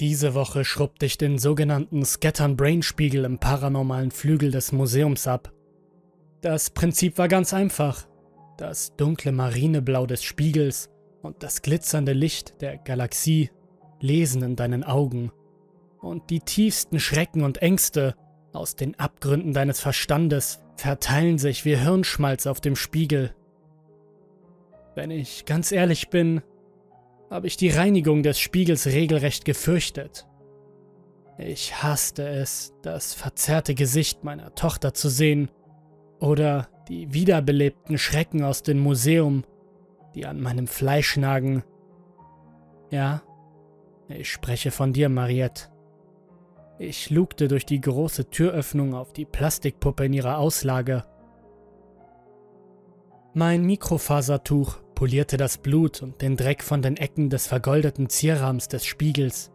Diese 0.00 0.34
Woche 0.34 0.64
schrubbte 0.64 1.06
ich 1.06 1.18
den 1.18 1.38
sogenannten 1.38 2.04
Scattern 2.04 2.56
Brain 2.56 2.82
Spiegel 2.82 3.24
im 3.24 3.38
paranormalen 3.38 4.12
Flügel 4.12 4.52
des 4.52 4.70
Museums 4.70 5.26
ab. 5.26 5.52
Das 6.40 6.70
Prinzip 6.70 7.18
war 7.18 7.26
ganz 7.26 7.52
einfach. 7.52 8.06
Das 8.58 8.94
dunkle 8.94 9.32
Marineblau 9.32 10.06
des 10.06 10.22
Spiegels 10.22 10.88
und 11.22 11.42
das 11.42 11.62
glitzernde 11.62 12.12
Licht 12.12 12.60
der 12.60 12.78
Galaxie 12.78 13.50
lesen 14.00 14.42
in 14.44 14.54
deinen 14.54 14.84
Augen. 14.84 15.32
Und 16.00 16.30
die 16.30 16.40
tiefsten 16.40 17.00
Schrecken 17.00 17.42
und 17.42 17.60
Ängste 17.60 18.14
aus 18.52 18.76
den 18.76 18.96
Abgründen 19.00 19.52
deines 19.52 19.80
Verstandes 19.80 20.60
verteilen 20.76 21.38
sich 21.38 21.64
wie 21.64 21.76
Hirnschmalz 21.76 22.46
auf 22.46 22.60
dem 22.60 22.76
Spiegel. 22.76 23.34
Wenn 24.94 25.10
ich 25.10 25.44
ganz 25.44 25.72
ehrlich 25.72 26.08
bin, 26.08 26.42
habe 27.30 27.46
ich 27.46 27.56
die 27.56 27.70
Reinigung 27.70 28.22
des 28.22 28.38
Spiegels 28.38 28.86
regelrecht 28.86 29.44
gefürchtet. 29.44 30.26
Ich 31.38 31.82
hasste 31.82 32.26
es, 32.28 32.74
das 32.82 33.14
verzerrte 33.14 33.74
Gesicht 33.74 34.24
meiner 34.24 34.54
Tochter 34.54 34.92
zu 34.94 35.08
sehen 35.08 35.50
oder 36.18 36.68
die 36.88 37.12
wiederbelebten 37.12 37.98
Schrecken 37.98 38.42
aus 38.42 38.62
dem 38.62 38.80
Museum, 38.80 39.44
die 40.14 40.26
an 40.26 40.40
meinem 40.40 40.66
Fleisch 40.66 41.16
nagen. 41.16 41.62
Ja, 42.90 43.22
ich 44.08 44.32
spreche 44.32 44.70
von 44.70 44.92
dir, 44.92 45.08
Mariette. 45.08 45.68
Ich 46.80 47.10
lugte 47.10 47.48
durch 47.48 47.66
die 47.66 47.80
große 47.80 48.30
Türöffnung 48.30 48.94
auf 48.94 49.12
die 49.12 49.24
Plastikpuppe 49.24 50.06
in 50.06 50.12
ihrer 50.14 50.38
Auslage. 50.38 51.04
Mein 53.34 53.64
Mikrofasertuch 53.64 54.78
polierte 54.98 55.36
das 55.36 55.58
Blut 55.58 56.02
und 56.02 56.20
den 56.22 56.36
Dreck 56.36 56.60
von 56.60 56.82
den 56.82 56.96
Ecken 56.96 57.30
des 57.30 57.46
vergoldeten 57.46 58.08
Zierrahmens 58.08 58.66
des 58.66 58.84
Spiegels. 58.84 59.52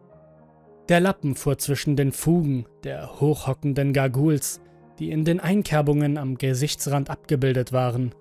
Der 0.88 1.00
Lappen 1.00 1.34
fuhr 1.34 1.58
zwischen 1.58 1.96
den 1.96 2.12
Fugen 2.12 2.64
der 2.82 3.20
hochhockenden 3.20 3.92
Garguls, 3.92 4.62
die 4.98 5.10
in 5.10 5.26
den 5.26 5.40
Einkerbungen 5.40 6.16
am 6.16 6.38
Gesichtsrand 6.38 7.10
abgebildet 7.10 7.74
waren. 7.74 8.14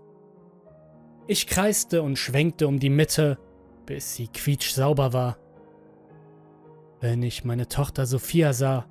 Ich 1.25 1.47
kreiste 1.47 2.01
und 2.01 2.19
schwenkte 2.19 2.67
um 2.67 2.77
die 2.77 2.89
Mitte, 2.89 3.38
bis 3.85 4.16
sie 4.16 4.27
quietschsauber 4.27 5.13
war. 5.13 5.38
Wenn 6.99 7.23
ich 7.23 7.45
meine 7.45 7.69
Tochter 7.69 8.05
Sophia 8.05 8.51
sah, 8.51 8.85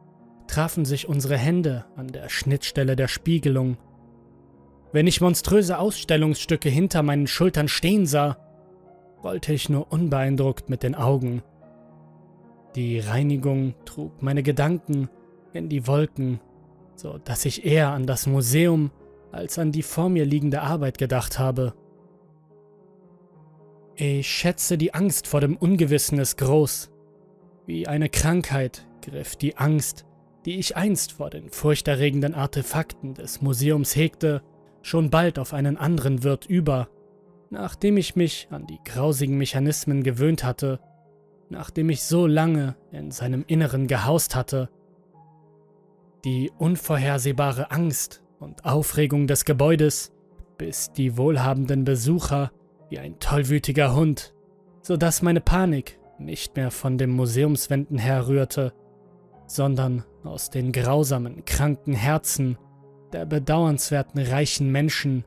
trafen 0.46 0.86
sich 0.86 1.06
unsere 1.06 1.36
Hände 1.36 1.84
an 1.96 2.08
der 2.08 2.30
Schnittstelle 2.30 2.96
der 2.96 3.08
Spiegelung 3.08 3.76
wenn 4.92 5.06
ich 5.06 5.20
monströse 5.20 5.78
Ausstellungsstücke 5.78 6.68
hinter 6.68 7.02
meinen 7.02 7.26
Schultern 7.26 7.68
stehen 7.68 8.06
sah, 8.06 8.36
wollte 9.22 9.52
ich 9.52 9.68
nur 9.68 9.90
unbeeindruckt 9.90 10.68
mit 10.68 10.82
den 10.82 10.94
Augen. 10.94 11.42
Die 12.74 12.98
Reinigung 12.98 13.74
trug 13.84 14.22
meine 14.22 14.42
Gedanken 14.42 15.08
in 15.52 15.68
die 15.68 15.86
Wolken, 15.86 16.40
so 16.94 17.18
dass 17.18 17.44
ich 17.44 17.64
eher 17.64 17.90
an 17.90 18.06
das 18.06 18.26
Museum 18.26 18.90
als 19.30 19.58
an 19.58 19.72
die 19.72 19.82
vor 19.82 20.08
mir 20.08 20.24
liegende 20.24 20.62
Arbeit 20.62 20.98
gedacht 20.98 21.38
habe. 21.38 21.74
Ich 23.94 24.26
schätze, 24.28 24.78
die 24.78 24.94
Angst 24.94 25.26
vor 25.26 25.40
dem 25.40 25.56
Ungewissen 25.56 26.18
ist 26.18 26.36
groß. 26.38 26.90
Wie 27.66 27.86
eine 27.86 28.08
Krankheit 28.08 28.86
griff 29.02 29.36
die 29.36 29.56
Angst, 29.56 30.04
die 30.44 30.58
ich 30.58 30.76
einst 30.76 31.12
vor 31.12 31.30
den 31.30 31.50
furchterregenden 31.50 32.34
Artefakten 32.34 33.14
des 33.14 33.42
Museums 33.42 33.94
hegte, 33.94 34.42
schon 34.82 35.10
bald 35.10 35.38
auf 35.38 35.54
einen 35.54 35.76
anderen 35.76 36.22
Wirt 36.22 36.46
über, 36.46 36.88
nachdem 37.50 37.96
ich 37.96 38.16
mich 38.16 38.48
an 38.50 38.66
die 38.66 38.80
grausigen 38.84 39.38
Mechanismen 39.38 40.02
gewöhnt 40.02 40.44
hatte, 40.44 40.80
nachdem 41.48 41.90
ich 41.90 42.02
so 42.02 42.26
lange 42.26 42.76
in 42.90 43.10
seinem 43.10 43.44
Inneren 43.46 43.86
gehaust 43.86 44.34
hatte. 44.34 44.70
Die 46.24 46.50
unvorhersehbare 46.58 47.70
Angst 47.70 48.22
und 48.40 48.64
Aufregung 48.64 49.26
des 49.26 49.44
Gebäudes, 49.44 50.12
bis 50.58 50.92
die 50.92 51.16
wohlhabenden 51.16 51.84
Besucher 51.84 52.52
wie 52.88 52.98
ein 52.98 53.18
tollwütiger 53.18 53.94
Hund, 53.94 54.34
so 54.82 54.96
dass 54.96 55.22
meine 55.22 55.40
Panik 55.40 55.98
nicht 56.18 56.56
mehr 56.56 56.70
von 56.70 56.98
den 56.98 57.10
Museumswänden 57.10 57.98
herrührte, 57.98 58.72
sondern 59.46 60.04
aus 60.24 60.50
den 60.50 60.72
grausamen, 60.72 61.44
kranken 61.44 61.94
Herzen 61.94 62.56
der 63.12 63.26
bedauernswerten 63.26 64.20
reichen 64.20 64.70
Menschen, 64.70 65.24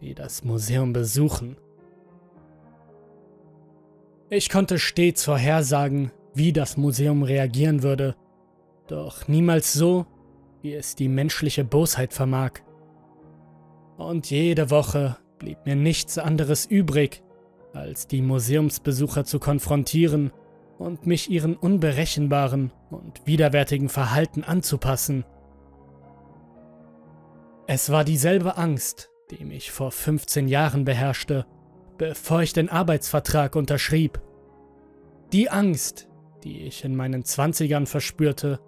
die 0.00 0.14
das 0.14 0.44
Museum 0.44 0.92
besuchen. 0.92 1.56
Ich 4.28 4.48
konnte 4.48 4.78
stets 4.78 5.24
vorhersagen, 5.24 6.10
wie 6.34 6.52
das 6.52 6.76
Museum 6.76 7.22
reagieren 7.22 7.82
würde, 7.82 8.16
doch 8.88 9.28
niemals 9.28 9.72
so, 9.72 10.06
wie 10.62 10.74
es 10.74 10.96
die 10.96 11.08
menschliche 11.08 11.64
Bosheit 11.64 12.12
vermag. 12.12 12.60
Und 13.96 14.30
jede 14.30 14.70
Woche 14.70 15.16
blieb 15.38 15.58
mir 15.64 15.76
nichts 15.76 16.18
anderes 16.18 16.66
übrig, 16.66 17.22
als 17.72 18.06
die 18.06 18.22
Museumsbesucher 18.22 19.24
zu 19.24 19.38
konfrontieren 19.38 20.32
und 20.78 21.06
mich 21.06 21.30
ihren 21.30 21.56
unberechenbaren 21.56 22.72
und 22.90 23.26
widerwärtigen 23.26 23.88
Verhalten 23.88 24.44
anzupassen. 24.44 25.24
Es 27.68 27.90
war 27.90 28.04
dieselbe 28.04 28.56
Angst, 28.56 29.10
die 29.30 29.44
mich 29.44 29.72
vor 29.72 29.90
15 29.90 30.46
Jahren 30.46 30.84
beherrschte, 30.84 31.46
bevor 31.98 32.42
ich 32.42 32.52
den 32.52 32.68
Arbeitsvertrag 32.68 33.56
unterschrieb. 33.56 34.20
Die 35.32 35.50
Angst, 35.50 36.08
die 36.44 36.60
ich 36.60 36.84
in 36.84 36.94
meinen 36.94 37.24
Zwanzigern 37.24 37.86
verspürte, 37.86 38.60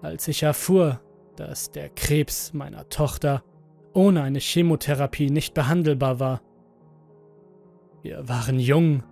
als 0.00 0.26
ich 0.28 0.42
erfuhr, 0.42 1.00
dass 1.36 1.70
der 1.70 1.90
Krebs 1.90 2.54
meiner 2.54 2.88
Tochter 2.88 3.44
ohne 3.92 4.22
eine 4.22 4.38
Chemotherapie 4.38 5.28
nicht 5.30 5.52
behandelbar 5.52 6.18
war. 6.18 6.40
Wir 8.00 8.26
waren 8.26 8.58
jung 8.58 9.02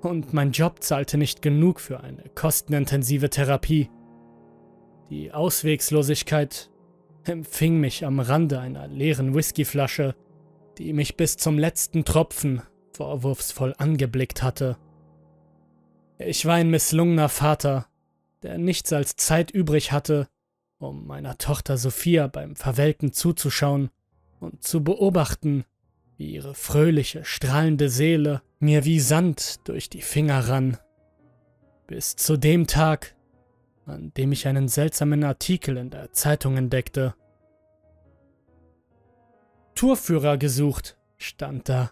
und 0.00 0.32
mein 0.32 0.50
Job 0.50 0.82
zahlte 0.82 1.18
nicht 1.18 1.40
genug 1.40 1.78
für 1.80 2.00
eine 2.00 2.24
kostenintensive 2.34 3.30
Therapie. 3.30 3.90
Die 5.10 5.32
Auswegslosigkeit 5.32 6.67
empfing 7.28 7.78
mich 7.80 8.04
am 8.04 8.20
Rande 8.20 8.60
einer 8.60 8.88
leeren 8.88 9.34
Whiskyflasche, 9.34 10.14
die 10.78 10.92
mich 10.92 11.16
bis 11.16 11.36
zum 11.36 11.58
letzten 11.58 12.04
Tropfen 12.04 12.62
vorwurfsvoll 12.92 13.74
angeblickt 13.78 14.42
hatte. 14.42 14.76
Ich 16.18 16.46
war 16.46 16.54
ein 16.54 16.70
misslungener 16.70 17.28
Vater, 17.28 17.86
der 18.42 18.58
nichts 18.58 18.92
als 18.92 19.16
Zeit 19.16 19.50
übrig 19.50 19.92
hatte, 19.92 20.28
um 20.78 21.06
meiner 21.06 21.38
Tochter 21.38 21.76
Sophia 21.76 22.26
beim 22.26 22.56
Verwelken 22.56 23.12
zuzuschauen 23.12 23.90
und 24.40 24.62
zu 24.62 24.82
beobachten, 24.82 25.64
wie 26.16 26.32
ihre 26.32 26.54
fröhliche, 26.54 27.24
strahlende 27.24 27.88
Seele 27.88 28.42
mir 28.58 28.84
wie 28.84 29.00
Sand 29.00 29.68
durch 29.68 29.88
die 29.88 30.02
Finger 30.02 30.48
rann. 30.48 30.76
Bis 31.86 32.16
zu 32.16 32.36
dem 32.36 32.66
Tag, 32.66 33.14
an 33.88 34.12
dem 34.16 34.32
ich 34.32 34.46
einen 34.46 34.68
seltsamen 34.68 35.24
Artikel 35.24 35.76
in 35.76 35.90
der 35.90 36.12
Zeitung 36.12 36.56
entdeckte. 36.56 37.14
Tourführer 39.74 40.38
gesucht, 40.38 40.96
stand 41.16 41.68
da. 41.68 41.90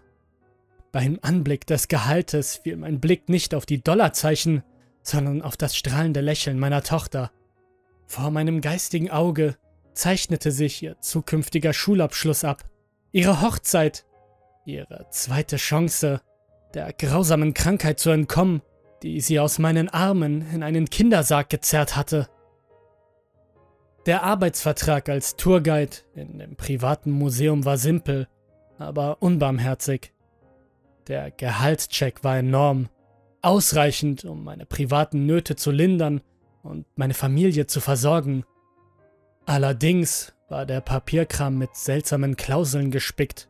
Beim 0.93 1.19
Anblick 1.23 1.67
des 1.67 1.89
Gehaltes 1.89 2.57
fiel 2.57 2.77
mein 2.77 3.01
Blick 3.01 3.29
nicht 3.29 3.55
auf 3.55 3.67
die 3.67 3.83
Dollarzeichen, 3.83 4.62
sondern 5.03 5.43
auf 5.43 5.57
das 5.57 5.77
strahlende 5.77 6.21
Lächeln 6.21 6.59
meiner 6.59 6.83
Tochter. 6.83 7.31
Vor 8.07 8.31
meinem 8.31 8.61
geistigen 8.61 9.11
Auge 9.11 9.57
zeichnete 9.93 10.51
sich 10.51 10.83
ihr 10.83 10.99
zukünftiger 11.01 11.73
Schulabschluss 11.73 12.45
ab, 12.45 12.65
ihre 13.13 13.41
Hochzeit, 13.41 14.05
ihre 14.65 15.07
zweite 15.11 15.57
Chance, 15.57 16.21
der 16.75 16.93
grausamen 16.93 17.55
Krankheit 17.55 18.01
zu 18.01 18.11
entkommen 18.11 18.63
die 19.03 19.21
sie 19.21 19.41
aus 19.41 19.59
meinen 19.59 19.89
Armen 19.89 20.47
in 20.53 20.63
einen 20.63 20.89
Kindersarg 20.91 21.48
gezerrt 21.48 21.97
hatte. 21.97 22.28
Der 24.07 24.22
Arbeitsvertrag 24.22 25.09
als 25.09 25.37
Tourguide 25.37 25.97
in 26.15 26.39
dem 26.39 26.57
privaten 26.57 27.10
Museum 27.10 27.65
war 27.65 27.77
simpel, 27.77 28.28
aber 28.78 29.21
unbarmherzig. 29.21 30.13
Der 31.09 31.31
Gehaltscheck 31.31 32.22
war 32.25 32.39
enorm, 32.39 32.89
ausreichend, 33.43 34.25
um 34.25 34.45
meine 34.45 34.66
privaten 34.66 35.27
Nöte 35.27 35.57
zu 35.57 35.71
lindern 35.71 36.21
und 36.63 36.87
meine 36.97 37.15
Familie 37.15 37.66
zu 37.66 37.81
versorgen. 37.81 38.45
Allerdings 39.45 40.34
war 40.48 40.66
der 40.66 40.81
Papierkram 40.81 41.57
mit 41.59 41.75
seltsamen 41.77 42.37
Klauseln 42.37 42.91
gespickt. 42.91 43.48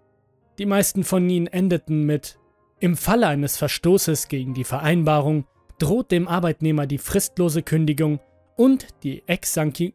Die 0.58 0.66
meisten 0.66 1.04
von 1.04 1.28
ihnen 1.28 1.46
endeten 1.46 2.04
mit 2.04 2.38
im 2.78 2.96
Falle 2.96 3.26
eines 3.28 3.56
Verstoßes 3.56 4.28
gegen 4.28 4.55
die 4.55 4.64
Vereinbarung 4.64 5.46
droht 5.78 6.11
dem 6.11 6.28
Arbeitnehmer 6.28 6.87
die 6.87 6.99
fristlose 6.99 7.62
Kündigung 7.62 8.20
und 8.56 8.88
die, 9.02 9.23
Exsanki 9.26 9.94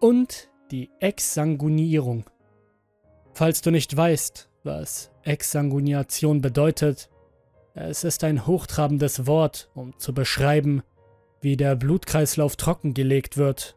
und 0.00 0.50
die 0.70 0.90
Exsanguinierung. 1.00 2.24
Falls 3.32 3.62
du 3.62 3.70
nicht 3.70 3.96
weißt, 3.96 4.48
was 4.64 5.10
Exsanguination 5.22 6.40
bedeutet, 6.40 7.08
es 7.74 8.04
ist 8.04 8.24
ein 8.24 8.46
hochtrabendes 8.46 9.26
Wort, 9.26 9.70
um 9.74 9.96
zu 9.98 10.12
beschreiben, 10.12 10.82
wie 11.40 11.56
der 11.56 11.76
Blutkreislauf 11.76 12.56
trockengelegt 12.56 13.36
wird. 13.36 13.76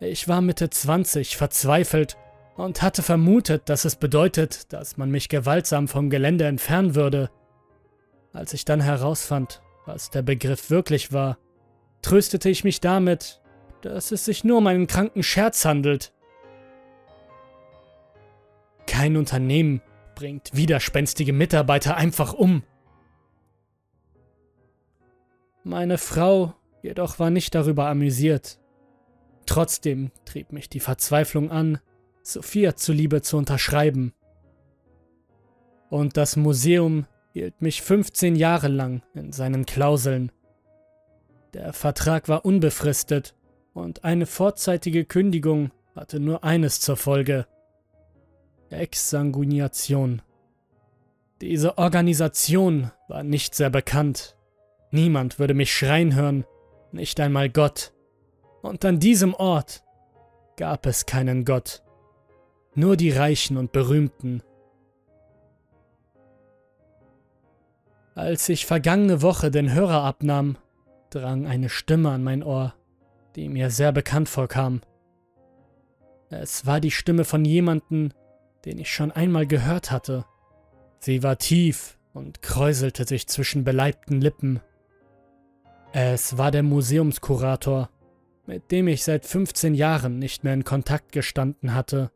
Ich 0.00 0.28
war 0.28 0.40
Mitte 0.40 0.70
20, 0.70 1.36
verzweifelt 1.36 2.16
und 2.56 2.82
hatte 2.82 3.02
vermutet, 3.02 3.68
dass 3.68 3.84
es 3.84 3.96
bedeutet, 3.96 4.72
dass 4.72 4.96
man 4.96 5.10
mich 5.10 5.28
gewaltsam 5.28 5.88
vom 5.88 6.10
Gelände 6.10 6.46
entfernen 6.46 6.94
würde. 6.94 7.30
Als 8.32 8.54
ich 8.54 8.64
dann 8.64 8.80
herausfand, 8.80 9.62
was 9.84 10.10
der 10.10 10.22
Begriff 10.22 10.70
wirklich 10.70 11.12
war, 11.12 11.38
tröstete 12.02 12.48
ich 12.48 12.64
mich 12.64 12.80
damit, 12.80 13.40
dass 13.82 14.10
es 14.10 14.24
sich 14.24 14.42
nur 14.42 14.58
um 14.58 14.66
einen 14.66 14.86
kranken 14.86 15.22
Scherz 15.22 15.64
handelt. 15.64 16.12
Kein 18.86 19.16
Unternehmen 19.16 19.82
bringt 20.14 20.50
widerspenstige 20.54 21.32
Mitarbeiter 21.32 21.96
einfach 21.96 22.32
um. 22.32 22.62
Meine 25.62 25.98
Frau 25.98 26.54
jedoch 26.82 27.18
war 27.18 27.30
nicht 27.30 27.54
darüber 27.54 27.88
amüsiert. 27.88 28.58
Trotzdem 29.44 30.10
trieb 30.24 30.52
mich 30.52 30.68
die 30.68 30.80
Verzweiflung 30.80 31.50
an, 31.50 31.80
Sophia 32.26 32.76
zuliebe 32.76 33.22
zu 33.22 33.36
unterschreiben. 33.36 34.12
Und 35.88 36.16
das 36.16 36.36
Museum 36.36 37.06
hielt 37.32 37.60
mich 37.62 37.82
15 37.82 38.36
Jahre 38.36 38.68
lang 38.68 39.02
in 39.14 39.32
seinen 39.32 39.66
Klauseln. 39.66 40.32
Der 41.54 41.72
Vertrag 41.72 42.28
war 42.28 42.44
unbefristet 42.44 43.34
und 43.74 44.04
eine 44.04 44.26
vorzeitige 44.26 45.04
Kündigung 45.04 45.70
hatte 45.94 46.20
nur 46.20 46.44
eines 46.44 46.80
zur 46.80 46.96
Folge. 46.96 47.46
Exsanguination. 48.70 50.22
Diese 51.40 51.78
Organisation 51.78 52.90
war 53.08 53.22
nicht 53.22 53.54
sehr 53.54 53.70
bekannt 53.70 54.36
Niemand 54.90 55.38
würde 55.38 55.54
mich 55.54 55.74
schreien 55.74 56.14
hören, 56.14 56.44
nicht 56.92 57.20
einmal 57.20 57.50
Gott. 57.50 57.92
Und 58.62 58.84
an 58.84 58.98
diesem 58.98 59.34
Ort 59.34 59.82
gab 60.56 60.86
es 60.86 61.06
keinen 61.06 61.44
Gott, 61.44 61.82
nur 62.76 62.96
die 62.96 63.10
Reichen 63.10 63.56
und 63.56 63.72
Berühmten. 63.72 64.42
Als 68.14 68.48
ich 68.48 68.64
vergangene 68.66 69.20
Woche 69.22 69.50
den 69.50 69.72
Hörer 69.72 70.02
abnahm, 70.02 70.56
drang 71.10 71.46
eine 71.46 71.68
Stimme 71.68 72.10
an 72.10 72.24
mein 72.24 72.42
Ohr, 72.42 72.74
die 73.34 73.48
mir 73.48 73.70
sehr 73.70 73.92
bekannt 73.92 74.28
vorkam. 74.28 74.80
Es 76.30 76.66
war 76.66 76.80
die 76.80 76.90
Stimme 76.90 77.24
von 77.24 77.44
jemandem, 77.44 78.12
den 78.64 78.78
ich 78.78 78.90
schon 78.90 79.12
einmal 79.12 79.46
gehört 79.46 79.90
hatte. 79.90 80.24
Sie 80.98 81.22
war 81.22 81.38
tief 81.38 81.98
und 82.14 82.42
kräuselte 82.42 83.04
sich 83.04 83.26
zwischen 83.28 83.64
beleibten 83.64 84.20
Lippen. 84.20 84.60
Es 85.92 86.36
war 86.36 86.50
der 86.50 86.62
Museumskurator, 86.62 87.90
mit 88.46 88.70
dem 88.70 88.88
ich 88.88 89.04
seit 89.04 89.24
15 89.24 89.74
Jahren 89.74 90.18
nicht 90.18 90.42
mehr 90.42 90.54
in 90.54 90.64
Kontakt 90.64 91.12
gestanden 91.12 91.74
hatte, 91.74 92.10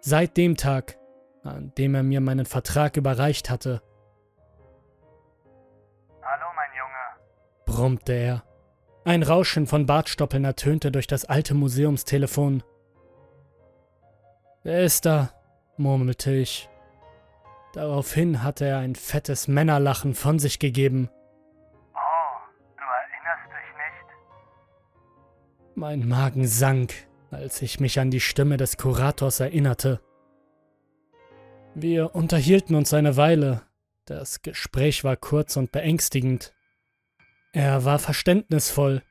seit 0.00 0.36
dem 0.36 0.56
Tag, 0.56 0.98
an 1.42 1.72
dem 1.76 1.94
er 1.94 2.02
mir 2.02 2.20
meinen 2.20 2.46
Vertrag 2.46 2.96
überreicht 2.96 3.50
hatte. 3.50 3.82
Hallo, 6.22 6.46
mein 6.56 6.70
Junge, 6.76 7.64
brummte 7.66 8.12
er. 8.12 8.42
Ein 9.04 9.22
Rauschen 9.22 9.66
von 9.66 9.86
Bartstoppeln 9.86 10.44
ertönte 10.44 10.92
durch 10.92 11.06
das 11.06 11.24
alte 11.24 11.54
Museumstelefon. 11.54 12.62
Wer 14.62 14.82
ist 14.82 15.06
da? 15.06 15.30
murmelte 15.76 16.32
ich. 16.32 16.68
Daraufhin 17.72 18.42
hatte 18.42 18.66
er 18.66 18.78
ein 18.78 18.96
fettes 18.96 19.48
Männerlachen 19.48 20.14
von 20.14 20.38
sich 20.38 20.58
gegeben. 20.58 21.08
Mein 25.74 26.08
Magen 26.08 26.46
sank, 26.46 27.07
als 27.30 27.62
ich 27.62 27.80
mich 27.80 28.00
an 28.00 28.10
die 28.10 28.20
Stimme 28.20 28.56
des 28.56 28.76
Kurators 28.76 29.40
erinnerte. 29.40 30.00
Wir 31.74 32.14
unterhielten 32.14 32.74
uns 32.74 32.92
eine 32.94 33.16
Weile. 33.16 33.62
Das 34.04 34.42
Gespräch 34.42 35.04
war 35.04 35.16
kurz 35.16 35.56
und 35.56 35.70
beängstigend. 35.70 36.54
Er 37.52 37.84
war 37.84 37.98
verständnisvoll, 37.98 39.02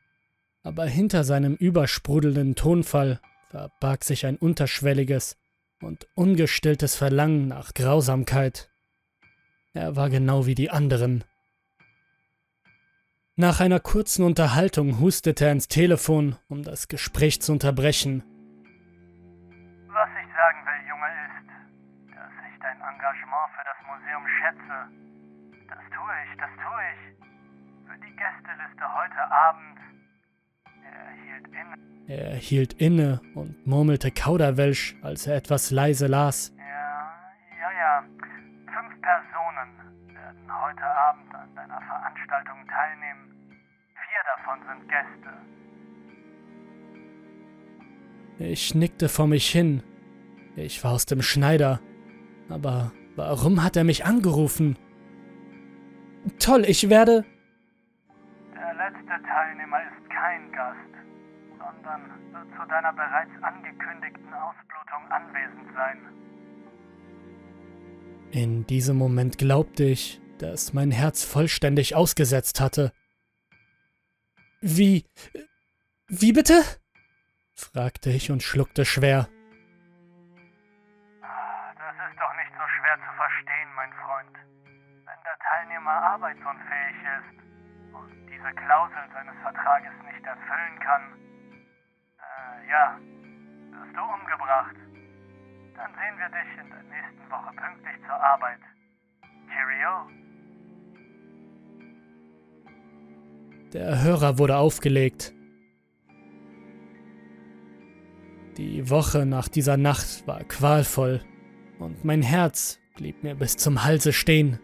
aber 0.63 0.85
hinter 0.85 1.23
seinem 1.23 1.55
übersprudelnden 1.55 2.55
Tonfall 2.55 3.19
verbarg 3.49 4.03
sich 4.03 4.25
ein 4.25 4.37
unterschwelliges 4.37 5.37
und 5.81 6.07
ungestilltes 6.15 6.95
Verlangen 6.95 7.47
nach 7.47 7.73
Grausamkeit. 7.73 8.69
Er 9.73 9.95
war 9.95 10.09
genau 10.09 10.45
wie 10.45 10.55
die 10.55 10.69
anderen. 10.69 11.23
Nach 13.39 13.59
einer 13.59 13.79
kurzen 13.79 14.25
Unterhaltung 14.25 14.99
hustete 14.99 15.45
er 15.45 15.51
ins 15.51 15.67
Telefon, 15.67 16.37
um 16.49 16.63
das 16.63 16.87
Gespräch 16.87 17.39
zu 17.39 17.51
unterbrechen. 17.51 18.23
Was 19.89 20.09
ich 20.09 20.33
sagen 20.33 20.65
will, 20.65 20.81
Junge, 20.89 21.05
ist, 21.27 21.47
dass 22.15 22.33
ich 22.49 22.59
dein 22.59 22.77
Engagement 22.77 23.49
für 23.53 23.61
das 23.63 23.77
Museum 23.85 24.23
schätze. 24.41 24.89
Das 25.69 25.83
tue 25.93 26.13
ich, 26.25 26.31
das 26.39 26.49
tue 26.57 26.81
ich. 26.89 27.01
Für 27.85 27.97
die 27.99 28.15
Gästeliste 28.15 28.85
heute 28.95 29.21
Abend. 29.31 29.77
Er 30.83 31.11
hielt 31.21 31.47
inne. 31.47 31.75
Er 32.07 32.35
hielt 32.37 32.73
inne 32.73 33.21
und 33.35 33.67
murmelte 33.67 34.09
Kauderwelsch, 34.09 34.95
als 35.03 35.27
er 35.27 35.35
etwas 35.35 35.69
leise 35.69 36.07
las. 36.07 36.56
Gäste. 44.97 45.31
Ich 48.39 48.75
nickte 48.75 49.09
vor 49.09 49.27
mich 49.27 49.49
hin. 49.49 49.83
Ich 50.55 50.83
war 50.83 50.91
aus 50.93 51.05
dem 51.05 51.21
Schneider. 51.21 51.79
Aber 52.49 52.91
warum 53.15 53.63
hat 53.63 53.75
er 53.75 53.83
mich 53.83 54.05
angerufen? 54.05 54.77
Toll, 56.39 56.65
ich 56.65 56.89
werde. 56.89 57.25
Der 58.53 58.73
letzte 58.73 59.27
Teilnehmer 59.27 59.77
ist 59.83 60.09
kein 60.09 60.51
Gast, 60.51 60.77
sondern 61.57 62.01
wird 62.31 62.47
zu 62.59 62.67
deiner 62.67 62.93
bereits 62.93 63.31
angekündigten 63.41 64.33
Ausblutung 64.33 65.11
anwesend 65.11 65.75
sein. 65.75 65.97
In 68.31 68.67
diesem 68.67 68.97
Moment 68.97 69.37
glaubte 69.37 69.83
ich, 69.85 70.21
dass 70.37 70.73
mein 70.73 70.91
Herz 70.91 71.23
vollständig 71.23 71.95
ausgesetzt 71.95 72.59
hatte. 72.59 72.91
Wie. 74.67 75.05
Wie 76.09 76.33
bitte? 76.33 76.61
fragte 77.55 78.09
ich 78.09 78.31
und 78.31 78.43
schluckte 78.43 78.83
schwer. 78.83 79.29
Das 81.79 81.95
ist 82.03 82.19
doch 82.19 82.35
nicht 82.35 82.51
so 82.51 82.67
schwer 82.75 82.97
zu 82.99 83.11
verstehen, 83.15 83.69
mein 83.77 83.93
Freund. 83.93 84.35
Wenn 85.07 85.21
der 85.23 85.39
Teilnehmer 85.39 86.03
arbeitsunfähig 86.11 86.97
ist 86.99 87.95
und 87.95 88.11
diese 88.27 88.51
Klausel 88.59 89.07
seines 89.13 89.39
Vertrages 89.41 89.93
nicht 90.03 90.25
erfüllen 90.25 90.79
kann, 90.81 91.15
äh, 92.19 92.69
ja, 92.69 92.99
wirst 93.71 93.95
du 93.95 94.03
umgebracht. 94.03 94.75
Dann 95.77 95.95
sehen 95.95 96.19
wir 96.19 96.27
dich 96.27 96.51
in 96.59 96.69
der 96.69 96.83
nächsten 96.83 97.31
Woche 97.31 97.55
pünktlich 97.55 97.95
zur 98.05 98.19
Arbeit. 98.19 98.59
Cheerio. 99.47 100.26
Der 103.73 104.01
Hörer 104.01 104.37
wurde 104.37 104.57
aufgelegt. 104.57 105.33
Die 108.57 108.89
Woche 108.89 109.25
nach 109.25 109.49
dieser 109.49 109.77
Nacht 109.77 110.25
war 110.25 110.43
qualvoll 110.43 111.21
und 111.79 112.05
mein 112.05 112.21
Herz 112.21 112.79
blieb 112.95 113.23
mir 113.23 113.35
bis 113.35 113.57
zum 113.57 113.83
Halse 113.83 114.13
stehen. 114.13 114.59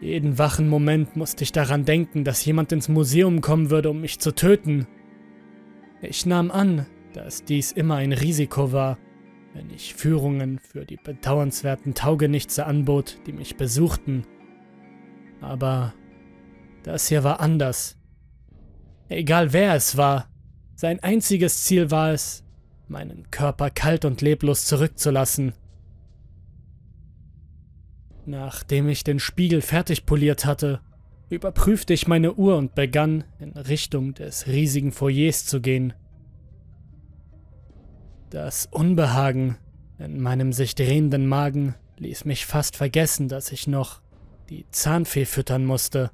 Jeden 0.00 0.38
wachen 0.38 0.68
Moment 0.68 1.16
musste 1.16 1.42
ich 1.42 1.50
daran 1.50 1.84
denken, 1.84 2.22
dass 2.22 2.44
jemand 2.44 2.70
ins 2.70 2.88
Museum 2.88 3.40
kommen 3.40 3.70
würde, 3.70 3.90
um 3.90 4.00
mich 4.00 4.20
zu 4.20 4.32
töten. 4.32 4.86
Ich 6.00 6.24
nahm 6.24 6.52
an, 6.52 6.86
dass 7.14 7.44
dies 7.44 7.72
immer 7.72 7.96
ein 7.96 8.12
Risiko 8.12 8.70
war, 8.70 8.96
wenn 9.54 9.70
ich 9.70 9.94
Führungen 9.94 10.60
für 10.60 10.86
die 10.86 10.98
bedauernswerten 11.02 11.94
Taugenichtse 11.94 12.64
anbot, 12.64 13.18
die 13.26 13.32
mich 13.32 13.56
besuchten. 13.56 14.22
Aber 15.40 15.94
das 16.82 17.08
hier 17.08 17.24
war 17.24 17.40
anders. 17.40 17.96
Egal 19.08 19.52
wer 19.52 19.74
es 19.74 19.96
war, 19.96 20.28
sein 20.74 21.02
einziges 21.02 21.64
Ziel 21.64 21.90
war 21.90 22.12
es, 22.12 22.44
meinen 22.86 23.30
Körper 23.30 23.70
kalt 23.70 24.04
und 24.04 24.20
leblos 24.20 24.64
zurückzulassen. 24.64 25.52
Nachdem 28.26 28.88
ich 28.88 29.04
den 29.04 29.18
Spiegel 29.18 29.62
fertig 29.62 30.04
poliert 30.04 30.44
hatte, 30.44 30.80
überprüfte 31.30 31.94
ich 31.94 32.06
meine 32.06 32.34
Uhr 32.34 32.56
und 32.56 32.74
begann, 32.74 33.24
in 33.38 33.52
Richtung 33.52 34.14
des 34.14 34.46
riesigen 34.46 34.92
Foyers 34.92 35.46
zu 35.46 35.60
gehen. 35.60 35.94
Das 38.30 38.66
Unbehagen 38.70 39.56
in 39.98 40.20
meinem 40.20 40.52
sich 40.52 40.74
drehenden 40.74 41.26
Magen 41.26 41.74
ließ 41.96 42.24
mich 42.24 42.46
fast 42.46 42.76
vergessen, 42.76 43.28
dass 43.28 43.50
ich 43.50 43.66
noch 43.66 44.00
die 44.48 44.66
Zahnfee 44.70 45.24
füttern 45.24 45.64
musste. 45.64 46.10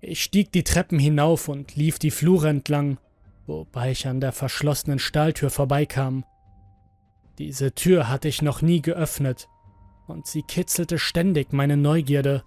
Ich 0.00 0.22
stieg 0.22 0.50
die 0.52 0.64
Treppen 0.64 0.98
hinauf 0.98 1.48
und 1.48 1.76
lief 1.76 1.98
die 1.98 2.10
Flure 2.10 2.48
entlang, 2.48 2.98
wobei 3.46 3.90
ich 3.90 4.06
an 4.06 4.20
der 4.20 4.32
verschlossenen 4.32 4.98
Stahltür 4.98 5.50
vorbeikam. 5.50 6.24
Diese 7.38 7.74
Tür 7.74 8.08
hatte 8.08 8.28
ich 8.28 8.42
noch 8.42 8.62
nie 8.62 8.80
geöffnet, 8.80 9.48
und 10.06 10.26
sie 10.26 10.42
kitzelte 10.42 10.98
ständig 10.98 11.52
meine 11.52 11.76
Neugierde, 11.76 12.44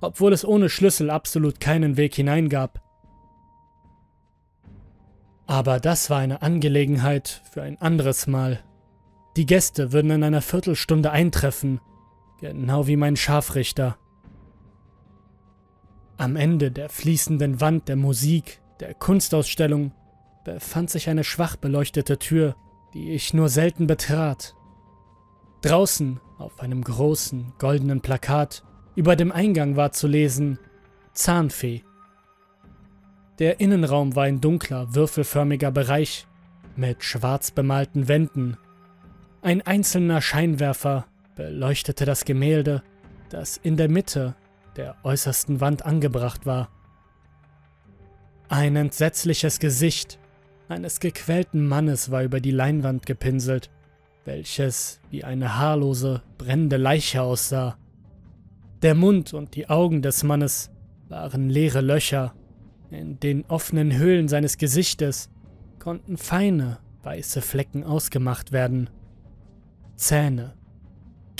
obwohl 0.00 0.32
es 0.32 0.44
ohne 0.44 0.68
Schlüssel 0.68 1.10
absolut 1.10 1.60
keinen 1.60 1.96
Weg 1.96 2.14
hineingab. 2.14 2.82
Aber 5.46 5.80
das 5.80 6.10
war 6.10 6.18
eine 6.18 6.42
Angelegenheit 6.42 7.42
für 7.50 7.62
ein 7.62 7.80
anderes 7.80 8.26
Mal. 8.26 8.62
Die 9.36 9.46
Gäste 9.46 9.92
würden 9.92 10.10
in 10.10 10.22
einer 10.22 10.42
Viertelstunde 10.42 11.10
eintreffen, 11.10 11.80
genau 12.40 12.86
wie 12.86 12.96
mein 12.96 13.16
Scharfrichter. 13.16 13.98
Am 16.20 16.36
Ende 16.36 16.70
der 16.70 16.90
fließenden 16.90 17.62
Wand 17.62 17.88
der 17.88 17.96
Musik, 17.96 18.60
der 18.78 18.92
Kunstausstellung, 18.92 19.92
befand 20.44 20.90
sich 20.90 21.08
eine 21.08 21.24
schwach 21.24 21.56
beleuchtete 21.56 22.18
Tür, 22.18 22.56
die 22.92 23.12
ich 23.12 23.32
nur 23.32 23.48
selten 23.48 23.86
betrat. 23.86 24.54
Draußen, 25.62 26.20
auf 26.36 26.60
einem 26.60 26.84
großen, 26.84 27.54
goldenen 27.58 28.02
Plakat, 28.02 28.64
über 28.96 29.16
dem 29.16 29.32
Eingang 29.32 29.76
war 29.76 29.92
zu 29.92 30.08
lesen 30.08 30.58
Zahnfee. 31.14 31.84
Der 33.38 33.58
Innenraum 33.58 34.14
war 34.14 34.24
ein 34.24 34.42
dunkler, 34.42 34.94
würfelförmiger 34.94 35.70
Bereich 35.70 36.26
mit 36.76 37.02
schwarz 37.02 37.50
bemalten 37.50 38.08
Wänden. 38.08 38.58
Ein 39.40 39.62
einzelner 39.62 40.20
Scheinwerfer 40.20 41.06
beleuchtete 41.34 42.04
das 42.04 42.26
Gemälde, 42.26 42.82
das 43.30 43.56
in 43.56 43.78
der 43.78 43.88
Mitte 43.88 44.34
der 44.76 44.96
äußersten 45.02 45.60
Wand 45.60 45.84
angebracht 45.84 46.46
war. 46.46 46.68
Ein 48.48 48.76
entsetzliches 48.76 49.58
Gesicht 49.58 50.18
eines 50.68 51.00
gequälten 51.00 51.66
Mannes 51.66 52.10
war 52.10 52.22
über 52.22 52.40
die 52.40 52.52
Leinwand 52.52 53.06
gepinselt, 53.06 53.70
welches 54.24 55.00
wie 55.10 55.24
eine 55.24 55.56
haarlose, 55.58 56.22
brennende 56.38 56.76
Leiche 56.76 57.22
aussah. 57.22 57.76
Der 58.82 58.94
Mund 58.94 59.34
und 59.34 59.56
die 59.56 59.68
Augen 59.68 60.02
des 60.02 60.22
Mannes 60.22 60.70
waren 61.08 61.50
leere 61.50 61.80
Löcher. 61.80 62.34
In 62.90 63.20
den 63.20 63.44
offenen 63.46 63.96
Höhlen 63.96 64.28
seines 64.28 64.58
Gesichtes 64.58 65.30
konnten 65.78 66.16
feine, 66.16 66.78
weiße 67.02 67.42
Flecken 67.42 67.84
ausgemacht 67.84 68.52
werden. 68.52 68.90
Zähne, 69.96 70.54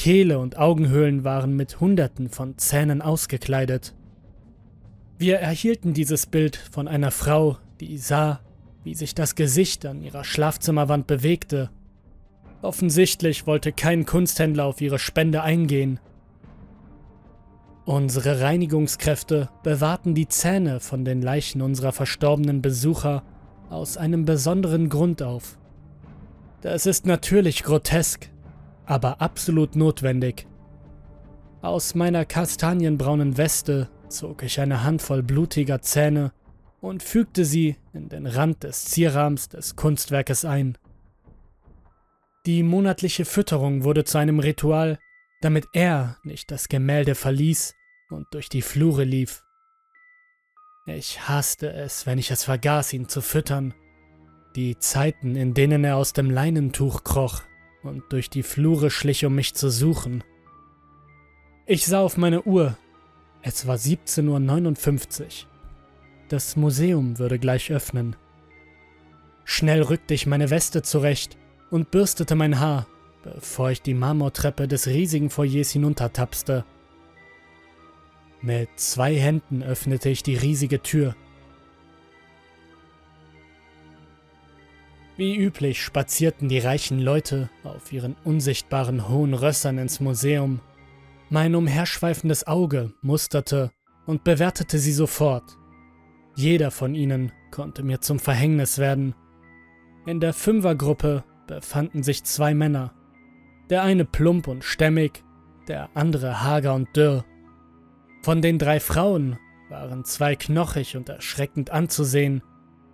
Kehle 0.00 0.38
und 0.38 0.56
Augenhöhlen 0.56 1.24
waren 1.24 1.54
mit 1.54 1.78
Hunderten 1.78 2.30
von 2.30 2.56
Zähnen 2.56 3.02
ausgekleidet. 3.02 3.94
Wir 5.18 5.36
erhielten 5.40 5.92
dieses 5.92 6.24
Bild 6.24 6.56
von 6.56 6.88
einer 6.88 7.10
Frau, 7.10 7.58
die 7.80 7.98
sah, 7.98 8.40
wie 8.82 8.94
sich 8.94 9.14
das 9.14 9.34
Gesicht 9.34 9.84
an 9.84 10.00
ihrer 10.00 10.24
Schlafzimmerwand 10.24 11.06
bewegte. 11.06 11.68
Offensichtlich 12.62 13.46
wollte 13.46 13.72
kein 13.72 14.06
Kunsthändler 14.06 14.64
auf 14.64 14.80
ihre 14.80 14.98
Spende 14.98 15.42
eingehen. 15.42 16.00
Unsere 17.84 18.40
Reinigungskräfte 18.40 19.50
bewahrten 19.62 20.14
die 20.14 20.28
Zähne 20.28 20.80
von 20.80 21.04
den 21.04 21.20
Leichen 21.20 21.60
unserer 21.60 21.92
verstorbenen 21.92 22.62
Besucher 22.62 23.22
aus 23.68 23.98
einem 23.98 24.24
besonderen 24.24 24.88
Grund 24.88 25.22
auf. 25.22 25.58
Das 26.62 26.86
ist 26.86 27.04
natürlich 27.04 27.64
grotesk, 27.64 28.29
aber 28.90 29.20
absolut 29.20 29.76
notwendig. 29.76 30.48
Aus 31.62 31.94
meiner 31.94 32.24
kastanienbraunen 32.24 33.36
Weste 33.36 33.88
zog 34.08 34.42
ich 34.42 34.58
eine 34.60 34.82
Handvoll 34.82 35.22
blutiger 35.22 35.80
Zähne 35.80 36.32
und 36.80 37.02
fügte 37.02 37.44
sie 37.44 37.76
in 37.92 38.08
den 38.08 38.26
Rand 38.26 38.64
des 38.64 38.86
Zierrahmens 38.86 39.48
des 39.48 39.76
Kunstwerkes 39.76 40.44
ein. 40.44 40.76
Die 42.46 42.64
monatliche 42.64 43.24
Fütterung 43.24 43.84
wurde 43.84 44.02
zu 44.02 44.18
einem 44.18 44.40
Ritual, 44.40 44.98
damit 45.40 45.66
er 45.72 46.16
nicht 46.24 46.50
das 46.50 46.68
Gemälde 46.68 47.14
verließ 47.14 47.74
und 48.10 48.26
durch 48.32 48.48
die 48.48 48.62
Flure 48.62 49.04
lief. 49.04 49.44
Ich 50.86 51.28
hasste 51.28 51.72
es, 51.72 52.06
wenn 52.06 52.18
ich 52.18 52.32
es 52.32 52.42
vergaß, 52.42 52.92
ihn 52.94 53.08
zu 53.08 53.20
füttern. 53.20 53.72
Die 54.56 54.78
Zeiten, 54.78 55.36
in 55.36 55.54
denen 55.54 55.84
er 55.84 55.96
aus 55.96 56.12
dem 56.12 56.28
Leinentuch 56.28 57.04
kroch, 57.04 57.42
und 57.82 58.02
durch 58.10 58.30
die 58.30 58.42
Flure 58.42 58.90
schlich, 58.90 59.24
um 59.24 59.34
mich 59.34 59.54
zu 59.54 59.70
suchen. 59.70 60.24
Ich 61.66 61.86
sah 61.86 62.00
auf 62.00 62.16
meine 62.16 62.42
Uhr. 62.42 62.76
Es 63.42 63.66
war 63.66 63.76
17.59 63.76 65.20
Uhr. 65.22 65.28
Das 66.28 66.56
Museum 66.56 67.18
würde 67.18 67.38
gleich 67.38 67.72
öffnen. 67.72 68.16
Schnell 69.44 69.82
rückte 69.82 70.14
ich 70.14 70.26
meine 70.26 70.50
Weste 70.50 70.82
zurecht 70.82 71.36
und 71.70 71.90
bürstete 71.90 72.34
mein 72.34 72.60
Haar, 72.60 72.86
bevor 73.22 73.70
ich 73.70 73.82
die 73.82 73.94
Marmortreppe 73.94 74.68
des 74.68 74.86
riesigen 74.86 75.30
Foyers 75.30 75.70
hinuntertapste. 75.70 76.64
Mit 78.42 78.68
zwei 78.76 79.16
Händen 79.16 79.62
öffnete 79.62 80.08
ich 80.08 80.22
die 80.22 80.36
riesige 80.36 80.82
Tür 80.82 81.16
Wie 85.20 85.36
üblich 85.36 85.84
spazierten 85.84 86.48
die 86.48 86.60
reichen 86.60 86.98
Leute 86.98 87.50
auf 87.62 87.92
ihren 87.92 88.16
unsichtbaren 88.24 89.06
hohen 89.10 89.34
Rössern 89.34 89.76
ins 89.76 90.00
Museum. 90.00 90.60
Mein 91.28 91.54
umherschweifendes 91.54 92.46
Auge 92.46 92.94
musterte 93.02 93.70
und 94.06 94.24
bewertete 94.24 94.78
sie 94.78 94.94
sofort. 94.94 95.58
Jeder 96.36 96.70
von 96.70 96.94
ihnen 96.94 97.32
konnte 97.50 97.82
mir 97.82 98.00
zum 98.00 98.18
Verhängnis 98.18 98.78
werden. 98.78 99.14
In 100.06 100.20
der 100.20 100.32
Fünfergruppe 100.32 101.22
befanden 101.46 102.02
sich 102.02 102.24
zwei 102.24 102.54
Männer. 102.54 102.94
Der 103.68 103.82
eine 103.82 104.06
plump 104.06 104.48
und 104.48 104.64
stämmig, 104.64 105.22
der 105.68 105.90
andere 105.92 106.42
hager 106.42 106.72
und 106.72 106.96
dürr. 106.96 107.26
Von 108.22 108.40
den 108.40 108.58
drei 108.58 108.80
Frauen 108.80 109.38
waren 109.68 110.02
zwei 110.06 110.34
knochig 110.34 110.96
und 110.96 111.10
erschreckend 111.10 111.68
anzusehen, 111.68 112.40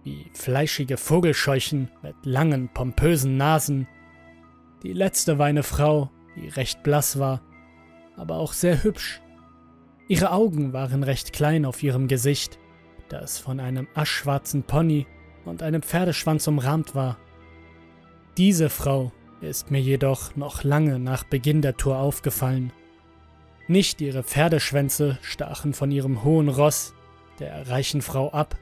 wie 0.07 0.31
fleischige 0.33 0.97
Vogelscheuchen 0.97 1.91
mit 2.01 2.15
langen, 2.23 2.69
pompösen 2.73 3.37
Nasen. 3.37 3.89
Die 4.85 4.93
letzte 4.93 5.39
war 5.39 5.47
eine 5.47 5.65
Frau, 5.65 6.11
die 6.37 6.49
recht 6.49 6.85
blass 6.85 7.19
war, 7.19 7.43
aber 8.17 8.37
auch 8.37 8.53
sehr 8.53 8.85
hübsch. 8.85 9.21
Ihre 10.07 10.31
Augen 10.31 10.73
waren 10.73 11.03
recht 11.03 11.33
klein 11.33 11.65
auf 11.65 11.83
ihrem 11.83 12.07
Gesicht, 12.07 12.61
das 13.09 13.39
von 13.39 13.59
einem 13.59 13.89
aschschwarzen 13.95 14.63
Pony 14.63 15.09
und 15.45 15.65
einem 15.65 15.83
Pferdeschwanz 15.83 16.47
umrahmt 16.47 16.95
war. 16.95 17.19
Diese 18.37 18.71
Frau 18.71 19.11
ist 19.41 19.73
mir 19.73 19.81
jedoch 19.81 20.37
noch 20.37 20.63
lange 20.63 21.01
nach 21.01 21.25
Beginn 21.25 21.63
der 21.63 21.77
Tour 21.77 21.99
aufgefallen. 21.99 22.73
Nicht 23.67 24.01
ihre 24.01 24.23
Pferdeschwänze 24.23 25.19
stachen 25.23 25.75
von 25.75 25.91
ihrem 25.91 26.23
hohen 26.23 26.49
Ross, 26.49 26.95
der 27.41 27.69
reichen 27.69 28.03
Frau 28.03 28.31
ab, 28.31 28.57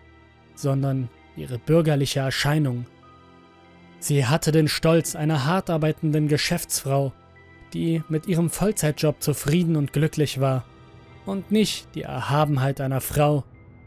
sondern 0.55 1.11
ihre 1.37 1.59
bürgerliche 1.59 2.21
Erscheinung. 2.21 2.87
Sie 3.99 4.27
hatte 4.27 4.53
den 4.53 4.69
Stolz 4.69 5.17
einer 5.17 5.45
hart 5.45 5.71
arbeitenden 5.71 6.29
Geschäftsfrau, 6.29 7.13
die 7.73 8.03
mit 8.09 8.27
ihrem 8.27 8.51
Vollzeitjob 8.51 9.23
zufrieden 9.23 9.77
und 9.77 9.93
glücklich 9.93 10.41
war, 10.41 10.65
und 11.27 11.51
nicht 11.51 11.89
die 11.95 12.03
Erhabenheit 12.03 12.81
einer 12.81 13.01
Frau, 13.01 13.45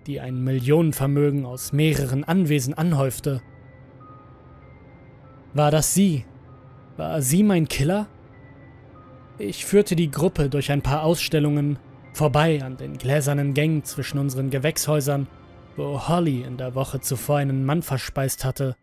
die 0.07 0.19
ein 0.19 0.43
Millionenvermögen 0.43 1.45
aus 1.45 1.71
mehreren 1.71 2.23
Anwesen 2.23 2.73
anhäufte. 2.73 3.41
War 5.53 5.69
das 5.69 5.93
sie? 5.93 6.25
War 6.97 7.21
sie 7.21 7.43
mein 7.43 7.67
Killer? 7.67 8.07
Ich 9.37 9.65
führte 9.65 9.95
die 9.95 10.09
Gruppe 10.09 10.49
durch 10.49 10.71
ein 10.71 10.81
paar 10.81 11.03
Ausstellungen, 11.03 11.77
vorbei 12.13 12.63
an 12.63 12.77
den 12.77 12.97
gläsernen 12.97 13.53
Gängen 13.53 13.83
zwischen 13.83 14.17
unseren 14.17 14.49
Gewächshäusern 14.49 15.27
wo 15.77 16.07
Holly 16.07 16.41
in 16.41 16.57
der 16.57 16.75
Woche 16.75 16.99
zuvor 16.99 17.37
einen 17.37 17.63
Mann 17.65 17.81
verspeist 17.81 18.43
hatte. 18.43 18.75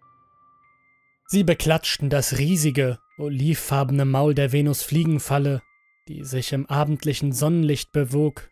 Sie 1.27 1.45
beklatschten 1.45 2.11
das 2.11 2.39
riesige, 2.39 2.99
olivfarbene 3.19 4.05
Maul 4.05 4.35
der 4.35 4.53
Venusfliegenfalle, 4.53 5.63
die 6.09 6.25
sich 6.25 6.53
im 6.53 6.67
abendlichen 6.67 7.33
Sonnenlicht 7.33 7.93
bewog, 7.93 8.51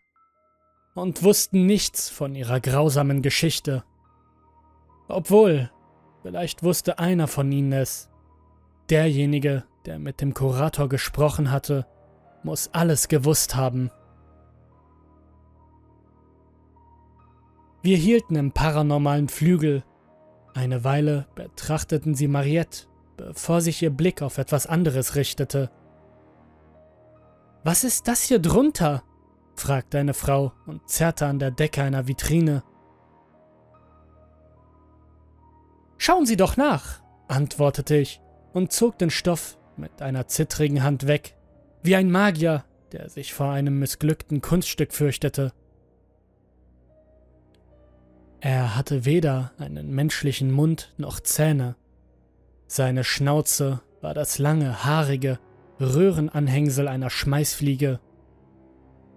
und 0.95 1.23
wussten 1.23 1.67
nichts 1.67 2.11
von 2.11 2.35
ihrer 2.35 2.61
grausamen 2.61 3.23
Geschichte. 3.23 3.85
Obwohl, 5.09 5.71
vielleicht 6.23 6.63
wusste 6.63 6.99
einer 6.99 7.29
von 7.29 7.51
ihnen 7.51 7.73
es. 7.73 8.11
Derjenige, 8.91 9.65
der 9.87 9.99
mit 9.99 10.21
dem 10.21 10.35
Kurator 10.35 10.89
gesprochen 10.89 11.51
hatte, 11.51 11.87
muss 12.43 12.69
alles 12.73 13.09
gewusst 13.09 13.57
haben. 13.57 13.91
Wir 17.83 17.97
hielten 17.97 18.37
im 18.37 18.53
paranormalen 18.53 19.29
Flügel. 19.29 19.83
Eine 20.55 20.85
Weile 20.85 21.27
betrachteten 21.35 22.15
sie 22.15 22.29
Mariette, 22.29 22.87
bevor 23.17 23.61
sich 23.61 23.83
ihr 23.83 23.91
Blick 23.91 24.23
auf 24.23 24.39
etwas 24.39 24.69
anderes 24.69 25.17
richtete. 25.17 25.71
Was 27.65 27.83
ist 27.83 28.07
das 28.07 28.23
hier 28.23 28.39
drunter? 28.39 29.03
fragte 29.57 29.99
eine 29.99 30.15
Frau 30.15 30.53
und 30.67 30.89
zerrte 30.89 31.27
an 31.27 31.41
der 31.41 31.51
Decke 31.51 31.83
einer 31.83 32.07
Vitrine. 32.07 32.63
Schauen 35.99 36.27
Sie 36.27 36.37
doch 36.37 36.57
nach, 36.57 37.03
antwortete 37.29 37.97
ich 37.97 38.21
und 38.53 38.73
zog 38.73 38.99
den 38.99 39.11
Stoff 39.11 39.59
mit 39.77 40.03
einer 40.03 40.27
zittrigen 40.29 40.83
Hand 40.83 41.07
weg, 41.07 41.37
wie 41.83 41.97
ein 41.97 42.11
Magier, 42.11 42.65
der 42.93 43.09
sich 43.09 43.35
vor 43.35 43.51
einem 43.51 43.79
missglückten 43.79 44.41
Kunststück 44.41 44.93
fürchtete. 44.93 45.53
Er 48.45 48.75
hatte 48.75 49.05
weder 49.05 49.53
einen 49.57 49.95
menschlichen 49.95 50.51
Mund 50.51 50.93
noch 50.97 51.21
Zähne. 51.21 51.77
Seine 52.67 53.05
Schnauze 53.05 53.83
war 54.01 54.15
das 54.15 54.41
lange, 54.41 54.85
haarige 54.85 55.39
Röhrenanhängsel 55.79 56.89
einer 56.89 57.09
Schmeißfliege. 57.09 58.01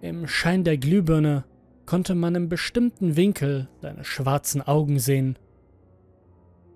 Im 0.00 0.28
Schein 0.28 0.62
der 0.62 0.78
Glühbirne 0.78 1.42
konnte 1.86 2.14
man 2.14 2.36
im 2.36 2.48
bestimmten 2.48 3.16
Winkel 3.16 3.68
seine 3.82 4.04
schwarzen 4.04 4.62
Augen 4.62 5.00
sehen. 5.00 5.36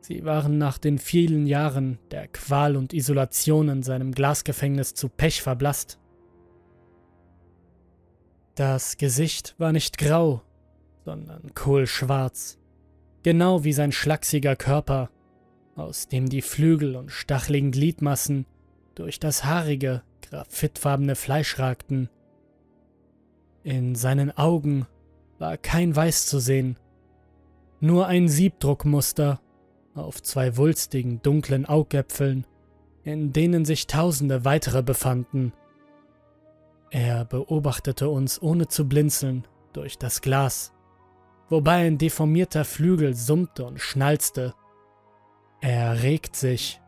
Sie 0.01 0.25
waren 0.25 0.59
nach 0.59 0.79
den 0.79 0.99
vielen 0.99 1.47
Jahren 1.47 2.01
der 2.11 2.27
Qual 2.27 2.77
und 2.77 2.93
Isolation 2.93 3.69
in 3.69 3.85
seinem 3.85 4.11
Glasgefängnis 4.11 4.95
zu 4.95 5.09
Pech 5.09 5.41
verblasst. 5.41 6.01
Das 8.57 8.97
Gesicht 8.97 9.55
war 9.59 9.71
nicht 9.71 9.99
grau, 9.99 10.43
sondern 11.05 11.55
kohlschwarz, 11.55 12.59
genau 13.23 13.65
wie 13.65 13.73
sein 13.73 13.93
schlachsiger 13.93 14.57
Körper, 14.57 15.11
aus 15.77 16.09
dem 16.09 16.29
die 16.29 16.43
Flügel 16.43 16.97
und 16.97 17.11
stachligen 17.11 17.71
Gliedmassen 17.71 18.47
durch 18.95 19.19
das 19.19 19.45
haarige, 19.45 20.03
graphitfarbene 20.23 21.17
Fleisch 21.17 21.59
ragten. 21.59 22.09
In 23.63 23.95
seinen 23.95 24.37
Augen 24.37 24.87
war 25.39 25.57
kein 25.57 25.95
Weiß 25.95 26.27
zu 26.27 26.39
sehen, 26.39 26.79
nur 27.81 28.07
ein 28.07 28.29
Siebdruckmuster 28.29 29.41
auf 29.95 30.23
zwei 30.23 30.57
wulstigen, 30.57 31.23
dunklen 31.23 31.67
Augäpfeln, 31.67 32.47
in 33.05 33.33
denen 33.33 33.65
sich 33.65 33.87
tausende 33.87 34.45
weitere 34.45 34.83
befanden. 34.83 35.53
Er 36.91 37.25
beobachtete 37.25 38.09
uns 38.09 38.41
ohne 38.43 38.69
zu 38.69 38.89
blinzeln 38.89 39.47
durch 39.73 39.97
das 39.97 40.21
Glas, 40.21 40.73
wobei 41.51 41.87
ein 41.87 41.99
deformierter 41.99 42.65
Flügel 42.65 43.15
summte 43.15 43.67
und 43.67 43.81
schnalzte. 43.81 44.55
Er 45.61 46.03
regt 46.03 46.37
sich. 46.37 46.81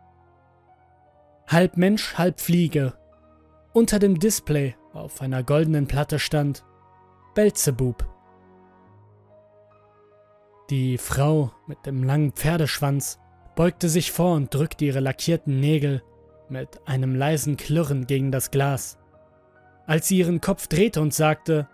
Halb 1.46 1.76
Mensch, 1.76 2.14
halb 2.16 2.40
Fliege. 2.40 2.94
Unter 3.74 3.98
dem 3.98 4.18
Display 4.18 4.76
auf 4.94 5.20
einer 5.20 5.42
goldenen 5.42 5.86
Platte 5.86 6.18
stand 6.18 6.64
Belzebub. 7.34 8.06
Die 10.70 10.96
Frau 10.96 11.52
mit 11.66 11.84
dem 11.84 12.02
langen 12.02 12.32
Pferdeschwanz 12.32 13.18
beugte 13.56 13.88
sich 13.88 14.12
vor 14.12 14.36
und 14.36 14.54
drückte 14.54 14.84
ihre 14.86 15.00
lackierten 15.00 15.60
Nägel 15.60 16.02
mit 16.48 16.86
einem 16.86 17.14
leisen 17.14 17.56
Klirren 17.56 18.06
gegen 18.06 18.30
das 18.30 18.50
Glas. 18.50 18.98
Als 19.86 20.08
sie 20.08 20.18
ihren 20.18 20.40
Kopf 20.40 20.68
drehte 20.68 21.00
und 21.00 21.12
sagte, 21.12 21.68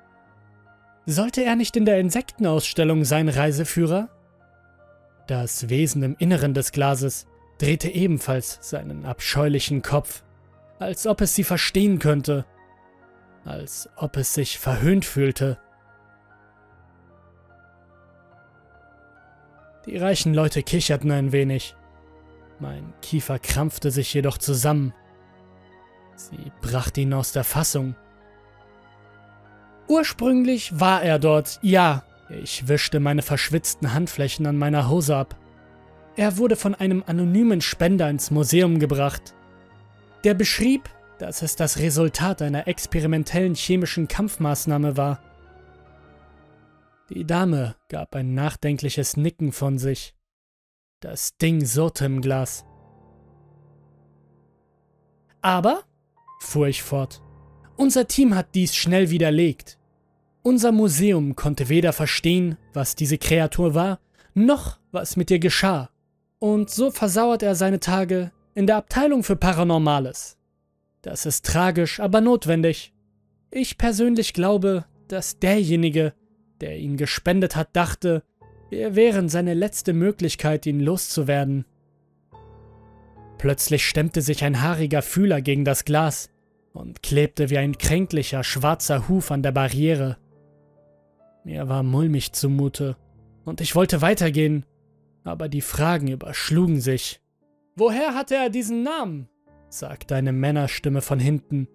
sollte 1.08 1.42
er 1.42 1.56
nicht 1.56 1.74
in 1.76 1.86
der 1.86 2.00
Insektenausstellung 2.00 3.04
sein, 3.04 3.28
Reiseführer? 3.28 4.10
Das 5.26 5.70
Wesen 5.70 6.02
im 6.02 6.16
Inneren 6.18 6.52
des 6.52 6.70
Glases 6.70 7.26
drehte 7.58 7.88
ebenfalls 7.88 8.58
seinen 8.60 9.06
abscheulichen 9.06 9.80
Kopf, 9.82 10.22
als 10.78 11.06
ob 11.06 11.22
es 11.22 11.34
sie 11.34 11.44
verstehen 11.44 11.98
könnte, 11.98 12.44
als 13.44 13.88
ob 13.96 14.18
es 14.18 14.34
sich 14.34 14.58
verhöhnt 14.58 15.06
fühlte. 15.06 15.58
Die 19.86 19.96
reichen 19.96 20.34
Leute 20.34 20.62
kicherten 20.62 21.10
ein 21.10 21.32
wenig. 21.32 21.74
Mein 22.60 22.92
Kiefer 23.00 23.38
krampfte 23.38 23.90
sich 23.90 24.12
jedoch 24.12 24.36
zusammen. 24.36 24.92
Sie 26.16 26.52
brachte 26.60 27.00
ihn 27.00 27.14
aus 27.14 27.32
der 27.32 27.44
Fassung. 27.44 27.94
Ursprünglich 29.88 30.78
war 30.78 31.02
er 31.02 31.18
dort, 31.18 31.58
ja. 31.62 32.04
Ich 32.28 32.68
wischte 32.68 33.00
meine 33.00 33.22
verschwitzten 33.22 33.94
Handflächen 33.94 34.46
an 34.46 34.56
meiner 34.56 34.90
Hose 34.90 35.16
ab. 35.16 35.34
Er 36.14 36.36
wurde 36.36 36.56
von 36.56 36.74
einem 36.74 37.02
anonymen 37.06 37.62
Spender 37.62 38.10
ins 38.10 38.30
Museum 38.30 38.78
gebracht. 38.78 39.34
Der 40.24 40.34
beschrieb, 40.34 40.90
dass 41.18 41.42
es 41.42 41.56
das 41.56 41.78
Resultat 41.78 42.42
einer 42.42 42.68
experimentellen 42.68 43.54
chemischen 43.54 44.08
Kampfmaßnahme 44.08 44.96
war. 44.96 45.22
Die 47.08 47.24
Dame 47.24 47.76
gab 47.88 48.14
ein 48.14 48.34
nachdenkliches 48.34 49.16
Nicken 49.16 49.52
von 49.52 49.78
sich. 49.78 50.14
Das 51.00 51.36
Ding 51.38 51.64
surrte 51.64 52.04
im 52.04 52.20
Glas. 52.20 52.66
Aber, 55.40 55.84
fuhr 56.40 56.66
ich 56.66 56.82
fort, 56.82 57.22
unser 57.76 58.08
Team 58.08 58.34
hat 58.34 58.54
dies 58.54 58.74
schnell 58.74 59.08
widerlegt. 59.10 59.77
Unser 60.42 60.72
Museum 60.72 61.36
konnte 61.36 61.68
weder 61.68 61.92
verstehen, 61.92 62.56
was 62.72 62.94
diese 62.94 63.18
Kreatur 63.18 63.74
war, 63.74 64.00
noch 64.34 64.78
was 64.92 65.16
mit 65.16 65.30
ihr 65.30 65.38
geschah. 65.38 65.90
Und 66.38 66.70
so 66.70 66.90
versauert 66.90 67.42
er 67.42 67.54
seine 67.54 67.80
Tage 67.80 68.30
in 68.54 68.66
der 68.66 68.76
Abteilung 68.76 69.24
für 69.24 69.36
Paranormales. 69.36 70.36
Das 71.02 71.26
ist 71.26 71.44
tragisch, 71.44 72.00
aber 72.00 72.20
notwendig. 72.20 72.92
Ich 73.50 73.78
persönlich 73.78 74.32
glaube, 74.32 74.84
dass 75.08 75.38
derjenige, 75.38 76.12
der 76.60 76.78
ihn 76.78 76.96
gespendet 76.96 77.56
hat, 77.56 77.68
dachte, 77.74 78.22
wir 78.70 78.94
wären 78.94 79.28
seine 79.28 79.54
letzte 79.54 79.92
Möglichkeit, 79.92 80.66
ihn 80.66 80.80
loszuwerden. 80.80 81.64
Plötzlich 83.38 83.86
stemmte 83.86 84.20
sich 84.20 84.44
ein 84.44 84.60
haariger 84.60 85.02
Fühler 85.02 85.40
gegen 85.40 85.64
das 85.64 85.84
Glas 85.84 86.28
und 86.72 87.02
klebte 87.02 87.50
wie 87.50 87.58
ein 87.58 87.78
kränklicher 87.78 88.44
schwarzer 88.44 89.08
Huf 89.08 89.30
an 89.30 89.42
der 89.42 89.52
Barriere. 89.52 90.18
Mir 91.48 91.66
war 91.66 91.82
mulmig 91.82 92.32
zumute, 92.32 92.98
und 93.46 93.62
ich 93.62 93.74
wollte 93.74 94.02
weitergehen, 94.02 94.66
aber 95.24 95.48
die 95.48 95.62
Fragen 95.62 96.08
überschlugen 96.08 96.78
sich. 96.78 97.22
Woher 97.74 98.14
hatte 98.14 98.34
er 98.34 98.50
diesen 98.50 98.82
Namen? 98.82 99.30
sagte 99.70 100.14
eine 100.14 100.32
Männerstimme 100.32 101.00
von 101.00 101.18
hinten. 101.18 101.66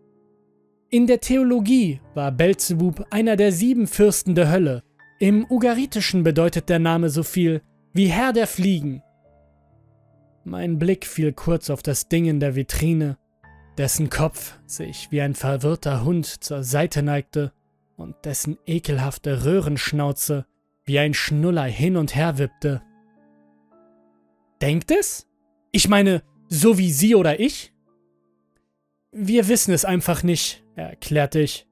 In 0.92 1.08
der 1.08 1.22
Theologie 1.22 2.02
war 2.14 2.32
Belzebub 2.32 3.08
einer 3.10 3.36
der 3.36 3.52
sieben 3.52 3.88
Fürsten 3.88 4.36
der 4.36 4.52
Hölle. 4.52 4.84
Im 5.18 5.44
Ugaritischen 5.50 6.22
bedeutet 6.22 6.70
der 6.70 6.78
Name 6.78 7.10
so 7.10 7.24
viel 7.24 7.64
wie 7.94 8.06
Herr 8.06 8.32
der 8.32 8.46
Fliegen. 8.46 9.02
Mein 10.44 10.78
Blick 10.78 11.04
fiel 11.04 11.34
kurz 11.34 11.72
auf 11.72 11.82
das 11.82 12.10
Ding 12.10 12.26
in 12.26 12.40
der 12.40 12.56
Vitrine, 12.56 13.18
dessen 13.80 14.12
Kopf 14.12 14.56
sich 14.68 15.08
wie 15.10 15.22
ein 15.22 15.34
verwirrter 15.34 16.06
Hund 16.06 16.28
zur 16.28 16.62
Seite 16.64 17.02
neigte 17.02 17.54
und 17.96 18.16
dessen 18.26 18.58
ekelhafte 18.66 19.46
Röhrenschnauze 19.46 20.46
wie 20.86 21.00
ein 21.00 21.14
Schnuller 21.14 21.64
hin 21.64 21.98
und 21.98 22.16
her 22.16 22.38
wippte. 22.38 22.82
Denkt 24.62 24.92
es? 24.92 25.28
Ich 25.72 25.90
meine, 25.90 26.24
so 26.48 26.78
wie 26.78 26.92
Sie 26.92 27.16
oder 27.16 27.40
ich? 27.40 27.74
Wir 29.12 29.48
wissen 29.48 29.74
es 29.74 29.86
einfach 29.86 30.24
nicht, 30.24 30.64
erklärte 30.76 31.40
ich. 31.40 31.68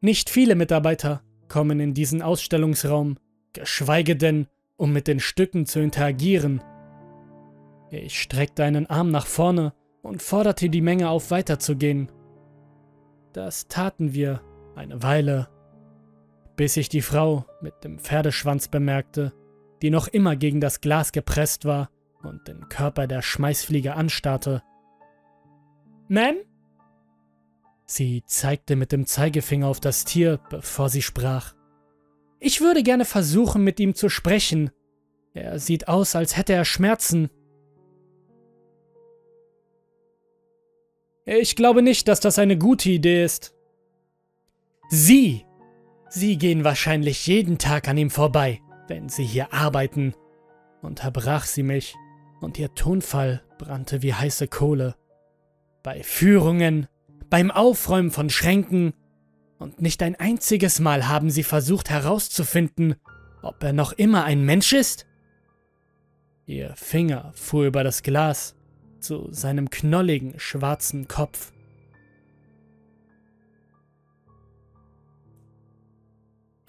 Nicht 0.00 0.30
viele 0.30 0.54
Mitarbeiter 0.54 1.22
kommen 1.48 1.80
in 1.80 1.94
diesen 1.94 2.22
Ausstellungsraum, 2.22 3.16
geschweige 3.52 4.16
denn, 4.16 4.48
um 4.76 4.92
mit 4.92 5.06
den 5.06 5.20
Stücken 5.20 5.66
zu 5.66 5.80
interagieren. 5.80 6.62
Ich 7.90 8.20
streckte 8.20 8.64
einen 8.64 8.86
Arm 8.86 9.10
nach 9.10 9.26
vorne 9.26 9.72
und 10.02 10.22
forderte 10.22 10.68
die 10.68 10.80
Menge 10.80 11.08
auf, 11.08 11.30
weiterzugehen. 11.30 12.10
Das 13.32 13.68
taten 13.68 14.12
wir 14.14 14.42
eine 14.74 15.02
Weile, 15.02 15.48
bis 16.56 16.76
ich 16.76 16.88
die 16.88 17.02
Frau 17.02 17.46
mit 17.60 17.84
dem 17.84 17.98
Pferdeschwanz 17.98 18.68
bemerkte, 18.68 19.32
die 19.82 19.90
noch 19.90 20.08
immer 20.08 20.36
gegen 20.36 20.60
das 20.60 20.80
Glas 20.80 21.12
gepresst 21.12 21.64
war 21.64 21.90
und 22.22 22.46
den 22.48 22.68
Körper 22.68 23.06
der 23.06 23.22
Schmeißfliege 23.22 23.94
anstarrte. 23.94 24.62
Ma'am? 26.08 26.36
Sie 27.86 28.22
zeigte 28.26 28.76
mit 28.76 28.92
dem 28.92 29.06
Zeigefinger 29.06 29.66
auf 29.66 29.80
das 29.80 30.04
Tier, 30.04 30.40
bevor 30.48 30.88
sie 30.88 31.02
sprach. 31.02 31.54
Ich 32.40 32.60
würde 32.60 32.82
gerne 32.82 33.04
versuchen, 33.04 33.62
mit 33.62 33.78
ihm 33.78 33.94
zu 33.94 34.08
sprechen. 34.08 34.70
Er 35.34 35.58
sieht 35.58 35.88
aus, 35.88 36.14
als 36.14 36.36
hätte 36.36 36.52
er 36.52 36.64
Schmerzen. 36.64 37.30
Ich 41.26 41.56
glaube 41.56 41.82
nicht, 41.82 42.06
dass 42.08 42.20
das 42.20 42.38
eine 42.38 42.58
gute 42.58 42.90
Idee 42.90 43.24
ist. 43.24 43.54
Sie! 44.90 45.44
Sie 46.16 46.38
gehen 46.38 46.62
wahrscheinlich 46.62 47.26
jeden 47.26 47.58
Tag 47.58 47.88
an 47.88 47.98
ihm 47.98 48.08
vorbei, 48.08 48.60
wenn 48.86 49.08
Sie 49.08 49.24
hier 49.24 49.52
arbeiten. 49.52 50.14
Unterbrach 50.80 51.44
sie 51.44 51.64
mich, 51.64 51.96
und 52.40 52.56
ihr 52.56 52.72
Tonfall 52.74 53.42
brannte 53.58 54.00
wie 54.00 54.14
heiße 54.14 54.46
Kohle. 54.46 54.94
Bei 55.82 56.04
Führungen, 56.04 56.86
beim 57.30 57.50
Aufräumen 57.50 58.12
von 58.12 58.30
Schränken, 58.30 58.92
und 59.58 59.82
nicht 59.82 60.04
ein 60.04 60.14
einziges 60.14 60.78
Mal 60.78 61.08
haben 61.08 61.30
sie 61.30 61.42
versucht 61.42 61.90
herauszufinden, 61.90 62.94
ob 63.42 63.64
er 63.64 63.72
noch 63.72 63.92
immer 63.92 64.22
ein 64.22 64.44
Mensch 64.44 64.72
ist? 64.72 65.06
Ihr 66.46 66.74
Finger 66.76 67.32
fuhr 67.34 67.64
über 67.64 67.82
das 67.82 68.04
Glas 68.04 68.54
zu 69.00 69.32
seinem 69.32 69.68
knolligen, 69.68 70.38
schwarzen 70.38 71.08
Kopf. 71.08 71.53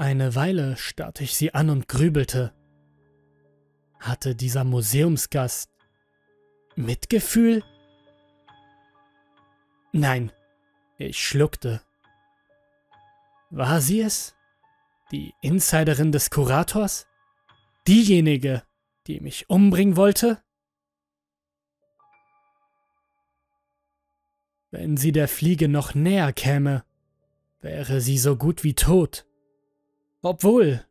Eine 0.06 0.36
Weile 0.36 0.78
starrte 0.78 1.24
ich 1.24 1.36
sie 1.36 1.56
an 1.56 1.72
und 1.72 1.88
grübelte. 1.88 2.54
Hatte 4.00 4.36
dieser 4.36 4.63
Museumsgast 4.63 5.72
Mitgefühl? 6.76 7.63
Nein, 9.94 10.32
ich 11.00 11.18
schluckte. 11.18 11.82
War 13.50 13.82
sie 13.82 14.02
es? 14.02 14.36
Die 15.12 15.34
Insiderin 15.41 16.12
des 16.12 16.30
Kurators? 16.30 17.08
Diejenige, 17.88 18.62
die 19.08 19.20
mich 19.22 19.50
umbringen 19.50 19.96
wollte? 19.96 20.39
Wenn 24.70 24.98
sie 24.98 25.12
der 25.12 25.28
Fliege 25.28 25.68
noch 25.68 25.96
näher 25.96 26.32
käme, 26.32 26.86
wäre 27.60 28.02
sie 28.02 28.20
so 28.20 28.36
gut 28.36 28.63
wie 28.63 28.76
tot. 28.76 29.26
Obwohl, 30.26 30.84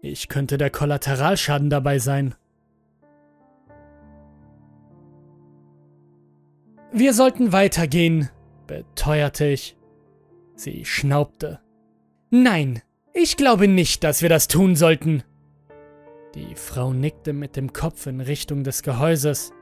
ich 0.00 0.28
könnte 0.28 0.56
der 0.56 0.70
Kollateralschaden 0.70 1.68
dabei 1.68 1.98
sein. 1.98 2.34
Wir 6.90 7.12
sollten 7.12 7.52
weitergehen, 7.52 8.30
beteuerte 8.66 9.44
ich. 9.44 9.76
Sie 10.54 10.86
schnaubte. 10.86 11.60
Nein, 12.30 12.80
ich 13.12 13.36
glaube 13.36 13.68
nicht, 13.68 14.04
dass 14.04 14.22
wir 14.22 14.30
das 14.30 14.48
tun 14.48 14.74
sollten. 14.74 15.22
Die 16.34 16.54
Frau 16.54 16.94
nickte 16.94 17.34
mit 17.34 17.56
dem 17.56 17.74
Kopf 17.74 18.06
in 18.06 18.22
Richtung 18.22 18.64
des 18.64 18.82
Gehäuses. 18.82 19.52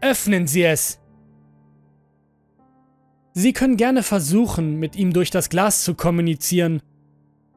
Öffnen 0.00 0.46
Sie 0.46 0.62
es! 0.62 1.00
Sie 3.32 3.52
können 3.52 3.76
gerne 3.76 4.04
versuchen, 4.04 4.78
mit 4.78 4.94
ihm 4.94 5.12
durch 5.12 5.32
das 5.32 5.48
Glas 5.48 5.82
zu 5.82 5.96
kommunizieren. 5.96 6.80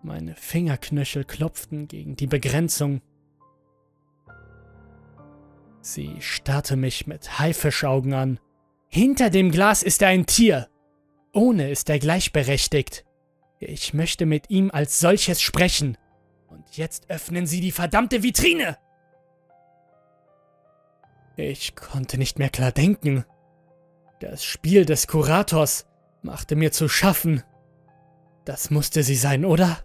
Meine 0.08 0.36
Fingerknöchel 0.36 1.26
klopften 1.26 1.90
gegen 1.90 2.16
die 2.16 2.28
Begrenzung. 2.28 3.02
Sie 5.82 6.22
starrte 6.22 6.78
mich 6.78 7.08
mit 7.08 7.40
Haifischaugen 7.40 8.14
an. 8.14 8.40
Hinter 8.88 9.30
dem 9.30 9.52
Glas 9.52 9.84
ist 9.84 10.02
er 10.02 10.08
ein 10.08 10.26
Tier. 10.26 10.70
Ohne 11.34 11.70
ist 11.70 11.90
er 11.90 12.00
gleichberechtigt. 12.00 13.04
Ich 13.60 13.94
möchte 13.94 14.26
mit 14.26 14.50
ihm 14.50 14.72
als 14.72 15.02
solches 15.02 15.42
sprechen. 15.42 15.98
Und 16.48 16.78
jetzt 16.78 17.10
öffnen 17.10 17.46
Sie 17.46 17.60
die 17.60 17.74
verdammte 17.74 18.24
Vitrine! 18.24 18.78
Ich 21.36 21.76
konnte 21.76 22.18
nicht 22.18 22.40
mehr 22.40 22.50
klar 22.50 22.72
denken. 22.72 23.26
Das 24.22 24.46
Spiel 24.46 24.86
des 24.86 25.08
Kurators 25.08 25.86
machte 26.22 26.56
mir 26.56 26.72
zu 26.72 26.88
schaffen. 26.88 27.44
Das 28.46 28.70
musste 28.70 29.04
sie 29.04 29.18
sein, 29.18 29.44
oder? 29.44 29.84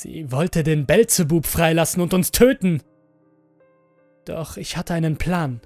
Sie 0.00 0.30
wollte 0.30 0.62
den 0.62 0.86
Belzebub 0.86 1.44
freilassen 1.44 2.00
und 2.00 2.14
uns 2.14 2.30
töten. 2.30 2.84
Doch 4.26 4.56
ich 4.56 4.76
hatte 4.76 4.94
einen 4.94 5.16
Plan. 5.16 5.60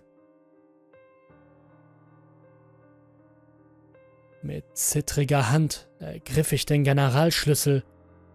Mit 4.40 4.64
zittriger 4.72 5.50
Hand 5.50 5.90
ergriff 5.98 6.52
ich 6.52 6.64
den 6.64 6.82
Generalschlüssel 6.82 7.84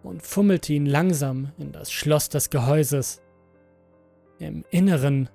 und 0.03 0.21
fummelte 0.21 0.71
ihn 0.71 0.85
langsam 0.85 1.51
in 1.57 1.71
das 1.71 1.91
Schloss 1.91 2.29
des 2.29 2.51
Gehäuses. 2.51 3.23
Im 4.37 4.65
Inneren 4.69 5.29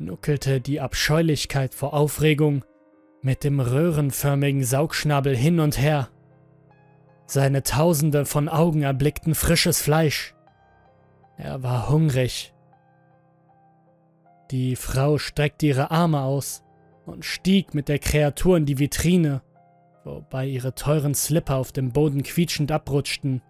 nuckelte 0.00 0.60
die 0.60 0.80
Abscheulichkeit 0.80 1.72
vor 1.72 1.94
Aufregung 1.94 2.64
mit 3.22 3.44
dem 3.44 3.60
röhrenförmigen 3.60 4.64
Saugschnabel 4.64 5.36
hin 5.36 5.60
und 5.60 5.78
her. 5.78 6.10
Seine 7.30 7.62
Tausende 7.62 8.24
von 8.24 8.48
Augen 8.48 8.82
erblickten 8.82 9.36
frisches 9.36 9.80
Fleisch. 9.80 10.34
Er 11.36 11.62
war 11.62 11.88
hungrig. 11.88 12.52
Die 14.50 14.74
Frau 14.74 15.16
streckte 15.16 15.66
ihre 15.66 15.92
Arme 15.92 16.22
aus 16.22 16.64
und 17.06 17.24
stieg 17.24 17.72
mit 17.72 17.88
der 17.88 18.00
Kreatur 18.00 18.56
in 18.56 18.66
die 18.66 18.80
Vitrine, 18.80 19.42
wobei 20.02 20.44
ihre 20.48 20.74
teuren 20.74 21.14
Slipper 21.14 21.54
auf 21.54 21.70
dem 21.70 21.92
Boden 21.92 22.24
quietschend 22.24 22.72
abrutschten. 22.72 23.42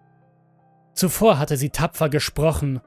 Zuvor 0.93 1.39
hatte 1.39 1.57
sie 1.57 1.71
tapfer 1.71 2.09
gesprochen, 2.09 2.81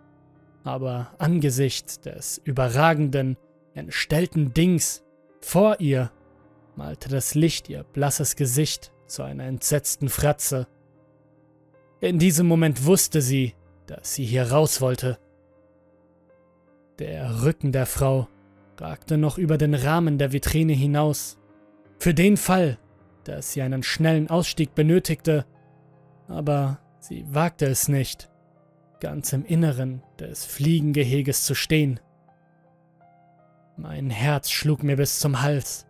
aber 0.62 1.11
angesichts 1.18 1.98
des 1.98 2.38
überragenden, 2.44 3.37
entstellten 3.74 4.54
Dings 4.54 5.02
vor 5.40 5.80
ihr 5.80 6.12
malte 6.76 7.09
das 7.09 7.35
Licht 7.35 7.68
ihr 7.68 7.83
blasses 7.83 8.37
Gesicht 8.37 8.92
zu 9.09 9.24
einer 9.24 9.46
entsetzten 9.46 10.09
Fratze. 10.09 10.68
In 12.04 12.18
diesem 12.18 12.46
Moment 12.46 12.84
wusste 12.84 13.22
sie, 13.22 13.54
dass 13.86 14.12
sie 14.12 14.26
hier 14.26 14.50
raus 14.52 14.82
wollte. 14.82 15.18
Der 16.98 17.42
Rücken 17.42 17.72
der 17.72 17.86
Frau 17.86 18.28
ragte 18.78 19.16
noch 19.16 19.38
über 19.38 19.56
den 19.56 19.72
Rahmen 19.72 20.18
der 20.18 20.30
Vitrine 20.30 20.74
hinaus. 20.74 21.38
Für 21.98 22.12
den 22.12 22.36
Fall, 22.36 22.76
dass 23.24 23.52
sie 23.52 23.62
einen 23.62 23.82
schnellen 23.82 24.28
Ausstieg 24.28 24.74
benötigte, 24.74 25.46
aber 26.28 26.78
sie 27.00 27.24
wagte 27.30 27.64
es 27.64 27.88
nicht, 27.88 28.30
ganz 29.00 29.32
im 29.32 29.46
Inneren 29.46 30.02
des 30.18 30.44
Fliegengeheges 30.44 31.44
zu 31.44 31.54
stehen. 31.54 32.00
Mein 33.78 34.10
Herz 34.10 34.50
schlug 34.50 34.82
mir 34.82 34.96
bis 34.96 35.20
zum 35.20 35.40
Hals. 35.40 35.86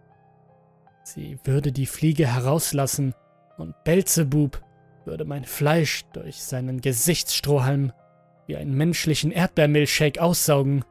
Sie 1.02 1.40
würde 1.42 1.72
die 1.72 1.86
Fliege 1.86 2.32
herauslassen 2.32 3.14
und 3.58 3.74
Belzebub 3.82 4.63
würde 5.04 5.24
mein 5.24 5.44
Fleisch 5.44 6.04
durch 6.12 6.42
seinen 6.42 6.80
Gesichtsstrohhalm 6.80 7.92
wie 8.46 8.56
einen 8.56 8.74
menschlichen 8.74 9.30
Erdbeermilchshake 9.30 10.20
aussaugen. 10.20 10.84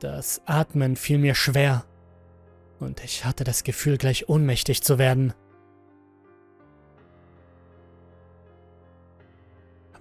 Das 0.00 0.42
Atmen 0.46 0.96
fiel 0.96 1.18
mir 1.18 1.34
schwer 1.34 1.84
und 2.78 3.02
ich 3.02 3.24
hatte 3.24 3.44
das 3.44 3.64
Gefühl, 3.64 3.96
gleich 3.96 4.28
ohnmächtig 4.28 4.82
zu 4.82 4.98
werden. 4.98 5.32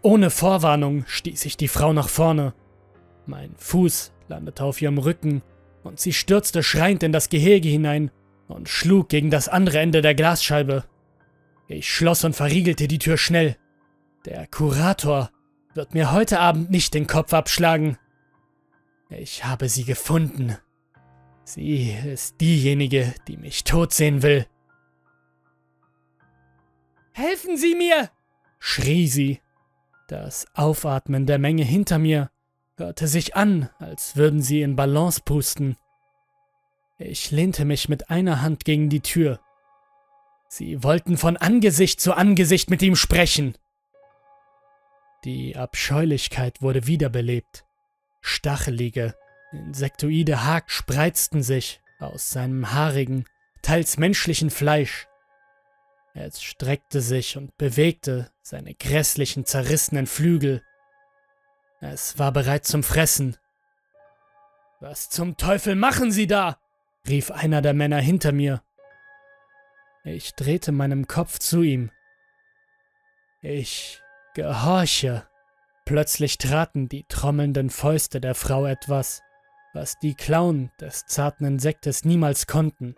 Ohne 0.02 0.30
Vorwarnung 0.30 1.06
stieß 1.08 1.46
ich 1.46 1.58
die 1.58 1.68
Frau 1.68 1.94
nach 1.94 2.10
vorne. 2.10 2.54
Mein 3.26 3.56
Fuß 3.58 4.12
landete 4.28 4.64
auf 4.64 4.82
ihrem 4.82 5.00
Rücken 5.00 5.42
und 5.84 6.00
sie 6.00 6.14
stürzte 6.14 6.62
schreiend 6.62 7.02
in 7.02 7.12
das 7.12 7.30
Gehege 7.30 7.70
hinein 7.70 8.12
und 8.48 8.70
schlug 8.70 9.10
gegen 9.10 9.30
das 9.30 9.48
andere 9.48 9.80
Ende 9.80 10.02
der 10.02 10.16
Glasscheibe. 10.16 10.84
Ich 11.68 11.92
schloss 11.92 12.24
und 12.24 12.36
verriegelte 12.36 12.88
die 12.88 13.00
Tür 13.00 13.18
schnell. 13.18 13.58
Der 14.26 14.48
Kurator 14.48 15.32
wird 15.74 15.94
mir 15.94 16.12
heute 16.12 16.40
Abend 16.40 16.72
nicht 16.72 16.94
den 16.94 17.08
Kopf 17.08 17.34
abschlagen. 17.34 17.98
Ich 19.10 19.46
habe 19.46 19.70
sie 19.70 19.84
gefunden. 19.84 20.58
Sie 21.44 21.92
ist 21.92 22.42
diejenige, 22.42 23.14
die 23.28 23.38
mich 23.38 23.64
tot 23.64 23.94
sehen 23.94 24.24
will. 24.24 24.48
Helfen 27.14 27.56
Sie 27.56 27.76
mir! 27.76 28.10
schrie 28.60 29.08
sie. 29.08 29.42
Das 30.08 30.48
Aufatmen 30.54 31.26
der 31.26 31.38
Menge 31.38 31.64
hinter 31.64 31.98
mir 31.98 32.30
hörte 32.78 33.08
sich 33.08 33.36
an, 33.36 33.70
als 33.80 34.16
würden 34.16 34.42
sie 34.42 34.62
in 34.62 34.76
Balance 34.76 35.22
pusten. 35.24 35.78
Ich 36.98 37.32
lehnte 37.32 37.66
mich 37.66 37.90
mit 37.90 38.10
einer 38.10 38.42
Hand 38.42 38.66
gegen 38.66 38.90
die 38.90 39.02
Tür. 39.02 39.40
Sie 40.48 40.84
wollten 40.84 41.18
von 41.18 41.38
Angesicht 41.38 42.00
zu 42.00 42.14
Angesicht 42.14 42.70
mit 42.70 42.82
ihm 42.82 42.96
sprechen. 42.96 43.58
Die 45.24 45.56
Abscheulichkeit 45.56 46.62
wurde 46.62 46.88
wiederbelebt. 46.88 47.66
Stachelige, 48.22 49.16
insektoide 49.52 50.44
Haken 50.44 50.70
spreizten 50.70 51.44
sich 51.44 51.82
aus 52.00 52.30
seinem 52.30 52.72
haarigen, 52.72 53.26
teils 53.62 53.98
menschlichen 53.98 54.50
Fleisch. 54.50 55.08
Es 56.14 56.42
streckte 56.42 57.02
sich 57.02 57.36
und 57.36 57.58
bewegte 57.58 58.32
seine 58.42 58.74
grässlichen, 58.74 59.46
zerrissenen 59.46 60.08
Flügel 60.08 60.62
es 61.82 62.18
war 62.18 62.32
bereit 62.32 62.66
zum 62.66 62.84
Fressen. 62.84 63.38
Was 64.80 65.10
zum 65.10 65.38
Teufel 65.38 65.76
machen 65.76 66.12
Sie 66.12 66.28
da? 66.28 66.58
Rief 67.08 67.32
einer 67.32 67.62
der 67.62 67.74
Männer 67.74 68.00
hinter 68.00 68.32
mir. 68.32 68.62
Ich 70.04 70.36
drehte 70.36 70.72
meinen 70.72 71.08
Kopf 71.08 71.40
zu 71.40 71.62
ihm. 71.62 71.92
Ich 73.42 74.02
gehorche. 74.34 75.28
Plötzlich 75.86 76.38
traten 76.38 76.90
die 76.90 77.06
trommelnden 77.08 77.70
Fäuste 77.70 78.20
der 78.20 78.36
Frau 78.36 78.66
etwas, 78.66 79.22
was 79.74 80.00
die 80.00 80.16
Klauen 80.16 80.72
des 80.80 81.06
zarten 81.06 81.46
Insektes 81.46 82.06
niemals 82.06 82.48
konnten. 82.48 82.96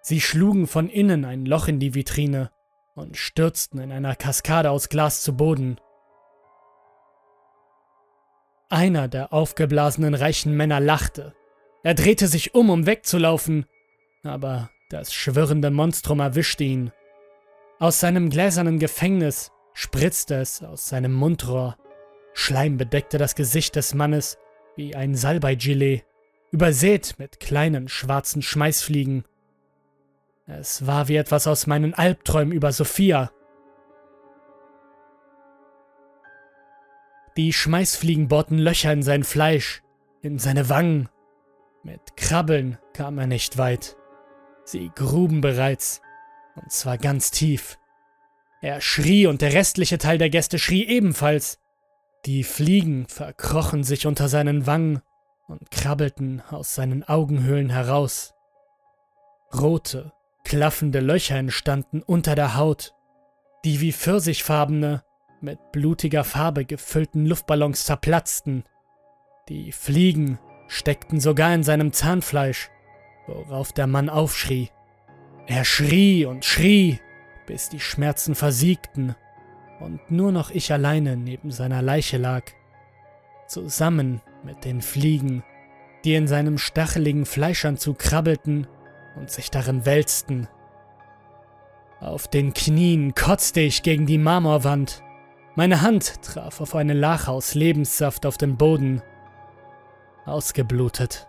Sie 0.00 0.20
schlugen 0.20 0.66
von 0.66 0.88
innen 0.88 1.24
ein 1.24 1.46
Loch 1.46 1.68
in 1.68 1.80
die 1.80 1.94
Vitrine 1.94 2.50
und 2.94 3.16
stürzten 3.16 3.78
in 3.78 3.92
einer 3.92 4.16
Kaskade 4.16 4.70
aus 4.70 4.88
Glas 4.88 5.22
zu 5.22 5.36
Boden. 5.36 5.78
Einer 8.68 9.06
der 9.08 9.32
aufgeblasenen 9.32 10.14
reichen 10.14 10.56
Männer 10.56 10.80
lachte. 10.80 11.34
Er 11.82 11.94
drehte 11.94 12.28
sich 12.28 12.54
um, 12.54 12.70
um 12.70 12.86
wegzulaufen, 12.86 13.66
aber 14.22 14.70
das 14.88 15.12
schwirrende 15.12 15.70
Monstrum 15.70 16.20
erwischte 16.20 16.64
ihn. 16.64 16.92
Aus 17.78 17.98
seinem 17.98 18.30
gläsernen 18.30 18.78
Gefängnis 18.78 19.50
spritzte 19.74 20.36
es 20.36 20.62
aus 20.62 20.88
seinem 20.88 21.12
Mundrohr. 21.12 21.76
Schleim 22.34 22.76
bedeckte 22.76 23.18
das 23.18 23.34
Gesicht 23.34 23.74
des 23.74 23.94
Mannes 23.94 24.38
wie 24.76 24.94
ein 24.94 25.14
Salbei-Gilet, 25.14 26.04
übersät 26.50 27.14
mit 27.18 27.40
kleinen 27.40 27.88
schwarzen 27.88 28.42
Schmeißfliegen. 28.42 29.24
Es 30.46 30.86
war 30.86 31.08
wie 31.08 31.16
etwas 31.16 31.46
aus 31.46 31.66
meinen 31.66 31.94
Albträumen 31.94 32.52
über 32.52 32.72
Sophia. 32.72 33.30
Die 37.36 37.52
Schmeißfliegen 37.52 38.28
bohrten 38.28 38.58
Löcher 38.58 38.92
in 38.92 39.02
sein 39.02 39.24
Fleisch, 39.24 39.82
in 40.20 40.38
seine 40.38 40.68
Wangen. 40.68 41.08
Mit 41.84 42.16
Krabbeln 42.16 42.78
kam 42.92 43.18
er 43.18 43.26
nicht 43.26 43.58
weit. 43.58 43.96
Sie 44.64 44.90
gruben 44.94 45.40
bereits, 45.40 46.00
und 46.54 46.70
zwar 46.70 46.96
ganz 46.96 47.30
tief. 47.30 47.78
Er 48.60 48.80
schrie 48.80 49.26
und 49.26 49.42
der 49.42 49.52
restliche 49.52 49.98
Teil 49.98 50.18
der 50.18 50.30
Gäste 50.30 50.60
schrie 50.60 50.86
ebenfalls. 50.86 51.58
Die 52.24 52.44
Fliegen 52.44 53.08
verkrochen 53.08 53.82
sich 53.82 54.06
unter 54.06 54.28
seinen 54.28 54.66
Wangen 54.66 55.02
und 55.48 55.72
krabbelten 55.72 56.40
aus 56.50 56.76
seinen 56.76 57.02
Augenhöhlen 57.02 57.70
heraus. 57.70 58.34
Rote, 59.52 60.12
klaffende 60.44 61.00
Löcher 61.00 61.36
entstanden 61.36 62.00
unter 62.00 62.36
der 62.36 62.56
Haut, 62.56 62.94
die 63.64 63.80
wie 63.80 63.92
pfirsichfarbene, 63.92 65.02
mit 65.40 65.58
blutiger 65.72 66.22
Farbe 66.22 66.64
gefüllten 66.64 67.26
Luftballons 67.26 67.84
zerplatzten. 67.84 68.62
Die 69.48 69.72
Fliegen 69.72 70.38
steckten 70.72 71.20
sogar 71.20 71.54
in 71.54 71.62
seinem 71.62 71.92
Zahnfleisch, 71.92 72.70
worauf 73.26 73.72
der 73.72 73.86
Mann 73.86 74.08
aufschrie. 74.08 74.70
Er 75.46 75.64
schrie 75.64 76.24
und 76.24 76.44
schrie, 76.44 76.98
bis 77.46 77.68
die 77.68 77.80
Schmerzen 77.80 78.34
versiegten 78.34 79.14
und 79.80 80.10
nur 80.10 80.32
noch 80.32 80.50
ich 80.50 80.72
alleine 80.72 81.16
neben 81.16 81.50
seiner 81.50 81.82
Leiche 81.82 82.16
lag, 82.16 82.44
zusammen 83.46 84.22
mit 84.44 84.64
den 84.64 84.80
Fliegen, 84.80 85.44
die 86.04 86.14
in 86.14 86.26
seinem 86.26 86.56
stacheligen 86.58 87.26
Fleischanzug 87.26 87.98
krabbelten 87.98 88.66
und 89.16 89.30
sich 89.30 89.50
darin 89.50 89.84
wälzten. 89.84 90.48
Auf 92.00 92.28
den 92.28 92.54
Knien 92.54 93.14
kotzte 93.14 93.60
ich 93.60 93.82
gegen 93.82 94.06
die 94.06 94.18
Marmorwand. 94.18 95.02
Meine 95.54 95.82
Hand 95.82 96.22
traf 96.22 96.60
auf 96.60 96.74
eine 96.74 96.94
Lache 96.94 97.30
aus 97.30 97.54
Lebenssaft 97.54 98.24
auf 98.24 98.38
dem 98.38 98.56
Boden. 98.56 99.02
Ausgeblutet. 100.24 101.28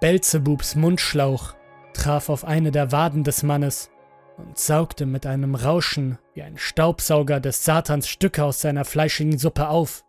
Belzebubs 0.00 0.76
Mundschlauch 0.76 1.54
traf 1.92 2.28
auf 2.28 2.44
eine 2.44 2.70
der 2.70 2.92
Waden 2.92 3.24
des 3.24 3.42
Mannes 3.42 3.90
und 4.36 4.56
saugte 4.56 5.04
mit 5.04 5.26
einem 5.26 5.54
Rauschen 5.54 6.18
wie 6.34 6.42
ein 6.42 6.56
Staubsauger 6.56 7.40
des 7.40 7.64
Satans 7.64 8.08
Stücke 8.08 8.44
aus 8.44 8.60
seiner 8.60 8.84
fleischigen 8.84 9.36
Suppe 9.36 9.68
auf. 9.68 10.04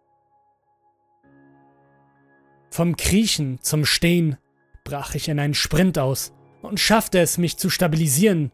Vom 2.69 2.95
Kriechen 2.95 3.60
zum 3.62 3.86
Stehen 3.86 4.38
brach 4.84 5.15
ich 5.15 5.27
in 5.27 5.39
einen 5.39 5.55
Sprint 5.55 5.97
aus 5.97 6.34
und 6.62 6.79
schaffte 6.79 7.19
es, 7.19 7.38
mich 7.38 7.58
zu 7.58 7.69
stabilisieren, 7.69 8.51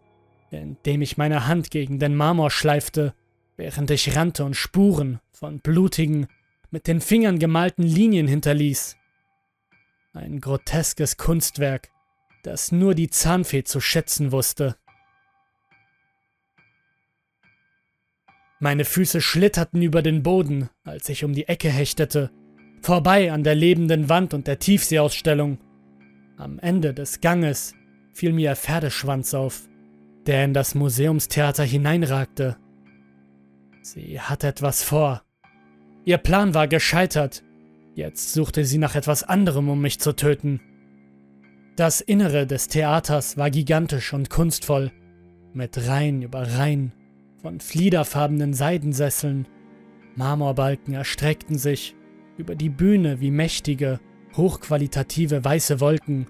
indem 0.51 1.01
ich 1.01 1.17
meine 1.17 1.47
Hand 1.47 1.69
gegen 1.71 1.99
den 1.99 2.15
Marmor 2.15 2.49
schleifte, 2.49 3.13
während 3.57 3.91
ich 3.91 4.15
rannte 4.15 4.45
und 4.45 4.55
Spuren 4.55 5.19
von 5.31 5.59
blutigen, 5.59 6.27
mit 6.71 6.87
den 6.87 7.01
Fingern 7.01 7.39
gemalten 7.39 7.83
Linien 7.83 8.27
hinterließ. 8.27 8.95
Ein 10.13 10.39
groteskes 10.39 11.17
Kunstwerk, 11.17 11.89
das 12.43 12.71
nur 12.71 12.95
die 12.95 13.09
Zahnfee 13.09 13.63
zu 13.63 13.81
schätzen 13.81 14.31
wusste. 14.31 14.75
Meine 18.59 18.85
Füße 18.85 19.19
schlitterten 19.19 19.81
über 19.81 20.01
den 20.01 20.23
Boden, 20.23 20.69
als 20.83 21.09
ich 21.09 21.23
um 21.23 21.33
die 21.33 21.47
Ecke 21.47 21.69
hechtete, 21.69 22.31
vorbei 22.81 23.31
an 23.31 23.43
der 23.43 23.55
lebenden 23.55 24.07
Wand 24.07 24.33
und 24.33 24.47
der 24.47 24.59
Tiefseeausstellung. 24.59 25.59
Am 26.37 26.59
Ende 26.59 26.93
des 26.93 27.19
Ganges 27.19 27.73
fiel 28.13 28.31
mir 28.31 28.51
ein 28.51 28.55
Pferdeschwanz 28.55 29.33
auf, 29.33 29.67
der 30.25 30.45
in 30.45 30.53
das 30.53 30.75
Museumstheater 30.75 31.63
hineinragte. 31.63 32.57
Sie 33.81 34.19
hatte 34.19 34.47
etwas 34.47 34.81
vor. 34.81 35.23
Ihr 36.05 36.19
Plan 36.19 36.53
war 36.53 36.67
gescheitert. 36.67 37.43
Jetzt 37.95 38.33
suchte 38.33 38.63
sie 38.63 38.77
nach 38.77 38.93
etwas 38.93 39.23
anderem, 39.23 39.69
um 39.69 39.81
mich 39.81 39.99
zu 39.99 40.15
töten. 40.15 40.61
Das 41.75 41.99
Innere 41.99 42.45
des 42.45 42.67
Theaters 42.67 43.37
war 43.37 43.49
gigantisch 43.49 44.13
und 44.13 44.29
kunstvoll, 44.29 44.91
mit 45.53 45.87
Reihen 45.87 46.21
über 46.21 46.57
Reihen 46.57 46.93
von 47.41 47.59
fliederfarbenen 47.59 48.53
Seidensesseln. 48.53 49.47
Marmorbalken 50.15 50.93
erstreckten 50.93 51.57
sich 51.57 51.95
über 52.37 52.53
die 52.55 52.69
Bühne 52.69 53.19
wie 53.19 53.31
mächtige, 53.31 53.99
hochqualitative 54.37 55.43
weiße 55.43 55.79
Wolken. 55.79 56.27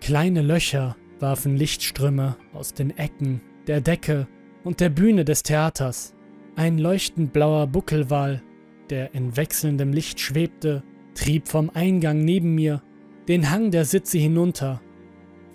Kleine 0.00 0.42
Löcher 0.42 0.96
warfen 1.20 1.56
Lichtströme 1.56 2.36
aus 2.52 2.74
den 2.74 2.90
Ecken, 2.96 3.40
der 3.66 3.80
Decke 3.80 4.28
und 4.62 4.80
der 4.80 4.90
Bühne 4.90 5.24
des 5.24 5.42
Theaters. 5.42 6.14
Ein 6.56 6.78
leuchtend 6.78 7.32
blauer 7.32 7.66
Buckelwal, 7.66 8.42
der 8.90 9.14
in 9.14 9.36
wechselndem 9.36 9.92
Licht 9.92 10.20
schwebte, 10.20 10.82
trieb 11.14 11.48
vom 11.48 11.70
Eingang 11.70 12.18
neben 12.18 12.54
mir 12.54 12.82
den 13.28 13.50
Hang 13.50 13.70
der 13.70 13.84
Sitze 13.84 14.18
hinunter, 14.18 14.80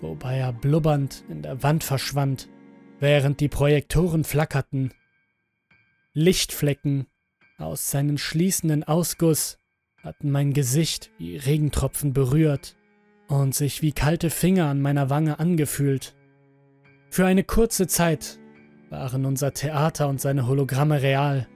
wobei 0.00 0.38
er 0.38 0.52
blubbernd 0.52 1.24
in 1.28 1.42
der 1.42 1.62
Wand 1.62 1.84
verschwand, 1.84 2.48
während 3.00 3.40
die 3.40 3.48
Projektoren 3.48 4.24
flackerten. 4.24 4.92
Lichtflecken 6.12 7.06
aus 7.58 7.90
seinem 7.90 8.18
schließenden 8.18 8.84
Ausguss 8.84 9.58
hatten 10.02 10.30
mein 10.30 10.52
Gesicht 10.52 11.10
wie 11.18 11.36
Regentropfen 11.36 12.12
berührt 12.12 12.76
und 13.28 13.54
sich 13.54 13.82
wie 13.82 13.92
kalte 13.92 14.30
Finger 14.30 14.66
an 14.66 14.80
meiner 14.80 15.10
Wange 15.10 15.38
angefühlt. 15.38 16.14
Für 17.10 17.26
eine 17.26 17.44
kurze 17.44 17.86
Zeit 17.86 18.38
waren 18.90 19.24
unser 19.26 19.52
Theater 19.52 20.08
und 20.08 20.20
seine 20.20 20.46
Hologramme 20.46 21.02
real. 21.02 21.48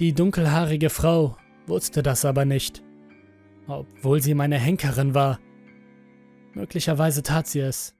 Die 0.00 0.12
dunkelhaarige 0.12 0.90
Frau 0.90 1.36
wusste 1.66 2.02
das 2.02 2.24
aber 2.24 2.44
nicht, 2.44 2.82
obwohl 3.66 4.22
sie 4.22 4.34
meine 4.34 4.58
Henkerin 4.58 5.14
war. 5.14 5.40
Möglicherweise 6.54 7.22
tat 7.22 7.46
sie 7.46 7.60
es. 7.60 7.94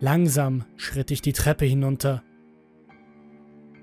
Langsam 0.00 0.64
schritt 0.76 1.10
ich 1.10 1.22
die 1.22 1.32
Treppe 1.32 1.66
hinunter. 1.66 2.22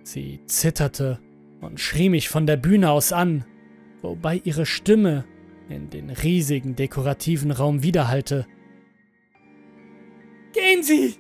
Sie 0.03 0.41
zitterte 0.45 1.19
und 1.61 1.79
schrie 1.79 2.09
mich 2.09 2.29
von 2.29 2.47
der 2.47 2.57
Bühne 2.57 2.89
aus 2.89 3.11
an 3.11 3.45
wobei 4.01 4.41
ihre 4.43 4.65
Stimme 4.65 5.25
in 5.69 5.89
den 5.89 6.09
riesigen 6.09 6.75
dekorativen 6.75 7.51
Raum 7.51 7.83
widerhallte. 7.83 8.47
Gehen 10.53 10.83
Sie! 10.83 11.15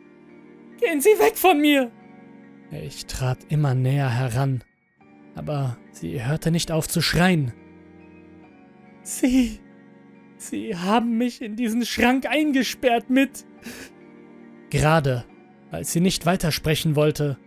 Gehen 0.79 1.01
Sie 1.01 1.09
weg 1.09 1.35
von 1.35 1.59
mir! 1.59 1.91
Ich 2.71 3.05
trat 3.05 3.39
immer 3.49 3.73
näher 3.73 4.09
heran, 4.09 4.63
aber 5.37 5.77
sie 5.91 6.25
hörte 6.25 6.49
nicht 6.49 6.71
auf 6.71 6.87
zu 6.87 7.01
schreien. 7.01 7.53
Sie. 9.03 9.59
Sie 10.39 10.75
haben 10.75 11.17
mich 11.17 11.41
in 11.41 11.55
diesen 11.55 11.83
Schrank 11.85 12.27
eingesperrt 12.27 13.09
mit. 13.09 13.45
Gerade 14.69 15.25
als 15.71 15.91
sie 15.91 15.99
nicht 15.99 16.25
weitersprechen 16.25 16.95
wollte, 16.95 17.37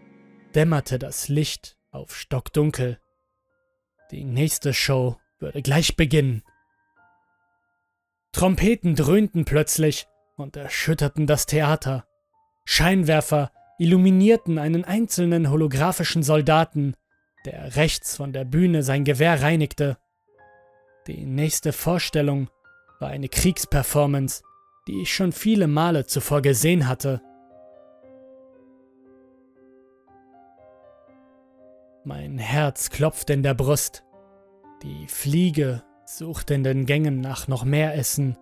dämmerte 0.54 0.98
das 0.98 1.28
Licht 1.28 1.76
auf 1.90 2.16
stockdunkel. 2.16 2.98
Die 4.10 4.24
nächste 4.24 4.74
Show 4.74 5.16
würde 5.38 5.62
gleich 5.62 5.96
beginnen. 5.96 6.42
Trompeten 8.32 8.94
dröhnten 8.94 9.44
plötzlich 9.44 10.06
und 10.36 10.56
erschütterten 10.56 11.26
das 11.26 11.46
Theater. 11.46 12.06
Scheinwerfer 12.64 13.50
illuminierten 13.78 14.58
einen 14.58 14.84
einzelnen 14.84 15.50
holographischen 15.50 16.22
Soldaten, 16.22 16.94
der 17.44 17.76
rechts 17.76 18.16
von 18.16 18.32
der 18.32 18.44
Bühne 18.44 18.82
sein 18.82 19.04
Gewehr 19.04 19.42
reinigte. 19.42 19.98
Die 21.06 21.24
nächste 21.24 21.72
Vorstellung 21.72 22.48
war 22.98 23.08
eine 23.08 23.28
Kriegsperformance, 23.28 24.42
die 24.86 25.02
ich 25.02 25.14
schon 25.14 25.32
viele 25.32 25.66
Male 25.66 26.06
zuvor 26.06 26.42
gesehen 26.42 26.86
hatte. 26.86 27.22
Mein 32.04 32.38
Herz 32.38 32.90
klopfte 32.90 33.32
in 33.32 33.42
der 33.42 33.54
Brust. 33.54 34.04
Die 34.82 35.06
Fliege 35.06 35.82
suchte 36.06 36.54
in 36.54 36.64
den 36.64 36.86
Gängen 36.86 37.20
nach 37.20 37.46
noch 37.46 37.64
mehr 37.64 37.94
Essen, 37.94 38.36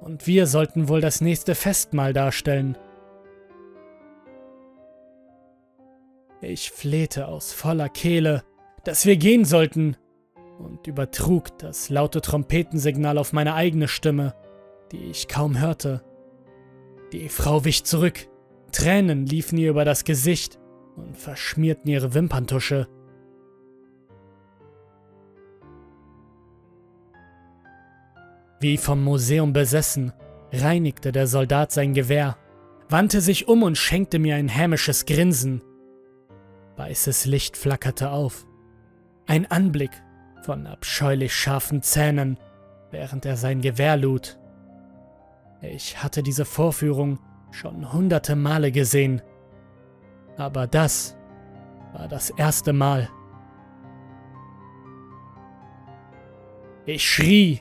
und 0.00 0.26
wir 0.26 0.46
sollten 0.46 0.88
wohl 0.88 1.00
das 1.00 1.20
nächste 1.20 1.54
Festmahl 1.54 2.12
darstellen. 2.12 2.76
Ich 6.40 6.70
flehte 6.70 7.28
aus 7.28 7.52
voller 7.52 7.88
Kehle, 7.88 8.44
dass 8.84 9.06
wir 9.06 9.16
gehen 9.16 9.44
sollten, 9.44 9.96
und 10.58 10.86
übertrug 10.86 11.56
das 11.58 11.88
laute 11.88 12.20
Trompetensignal 12.20 13.16
auf 13.18 13.32
meine 13.32 13.54
eigene 13.54 13.86
Stimme, 13.86 14.34
die 14.90 15.04
ich 15.04 15.28
kaum 15.28 15.60
hörte. 15.60 16.02
Die 17.12 17.28
Frau 17.28 17.64
wich 17.64 17.84
zurück, 17.84 18.28
Tränen 18.72 19.26
liefen 19.26 19.56
ihr 19.58 19.70
über 19.70 19.84
das 19.84 20.04
Gesicht 20.04 20.58
und 20.96 21.16
verschmierten 21.16 21.88
ihre 21.88 22.14
Wimperntusche. 22.14 22.88
Wie 28.60 28.76
vom 28.76 29.04
Museum 29.04 29.52
besessen, 29.52 30.12
reinigte 30.52 31.12
der 31.12 31.28
Soldat 31.28 31.70
sein 31.70 31.94
Gewehr, 31.94 32.36
wandte 32.88 33.20
sich 33.20 33.46
um 33.46 33.62
und 33.62 33.78
schenkte 33.78 34.18
mir 34.18 34.34
ein 34.34 34.48
hämisches 34.48 35.06
Grinsen. 35.06 35.62
Weißes 36.78 37.26
Licht 37.26 37.56
flackerte 37.56 38.12
auf. 38.12 38.46
Ein 39.26 39.50
Anblick 39.50 39.90
von 40.42 40.68
abscheulich 40.68 41.34
scharfen 41.34 41.82
Zähnen, 41.82 42.38
während 42.92 43.26
er 43.26 43.36
sein 43.36 43.60
Gewehr 43.60 43.96
lud. 43.96 44.38
Ich 45.60 46.00
hatte 46.04 46.22
diese 46.22 46.44
Vorführung 46.44 47.18
schon 47.50 47.92
hunderte 47.92 48.36
Male 48.36 48.70
gesehen, 48.70 49.22
aber 50.36 50.68
das 50.68 51.16
war 51.92 52.06
das 52.06 52.30
erste 52.30 52.72
Mal. 52.72 53.08
Ich 56.86 57.10
schrie, 57.10 57.60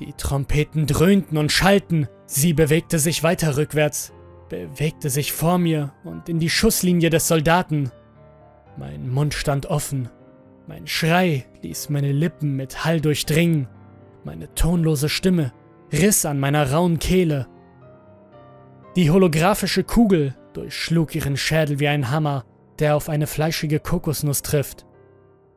die 0.00 0.14
Trompeten 0.14 0.86
dröhnten 0.86 1.36
und 1.36 1.52
schallten, 1.52 2.08
sie 2.24 2.54
bewegte 2.54 2.98
sich 2.98 3.22
weiter 3.22 3.58
rückwärts, 3.58 4.14
bewegte 4.48 5.10
sich 5.10 5.34
vor 5.34 5.58
mir 5.58 5.92
und 6.02 6.30
in 6.30 6.38
die 6.38 6.48
Schusslinie 6.48 7.10
des 7.10 7.28
Soldaten. 7.28 7.92
Mein 8.76 9.08
Mund 9.08 9.34
stand 9.34 9.66
offen, 9.66 10.08
mein 10.66 10.86
Schrei 10.86 11.46
ließ 11.62 11.90
meine 11.90 12.12
Lippen 12.12 12.56
mit 12.56 12.84
Hall 12.84 13.00
durchdringen, 13.00 13.68
meine 14.24 14.52
tonlose 14.54 15.08
Stimme 15.08 15.52
riss 15.92 16.24
an 16.24 16.40
meiner 16.40 16.72
rauen 16.72 16.98
Kehle. 16.98 17.46
Die 18.96 19.10
holographische 19.10 19.84
Kugel 19.84 20.34
durchschlug 20.54 21.14
ihren 21.14 21.36
Schädel 21.36 21.80
wie 21.80 21.88
ein 21.88 22.10
Hammer, 22.10 22.44
der 22.78 22.96
auf 22.96 23.08
eine 23.08 23.26
fleischige 23.26 23.80
Kokosnuss 23.80 24.42
trifft. 24.42 24.86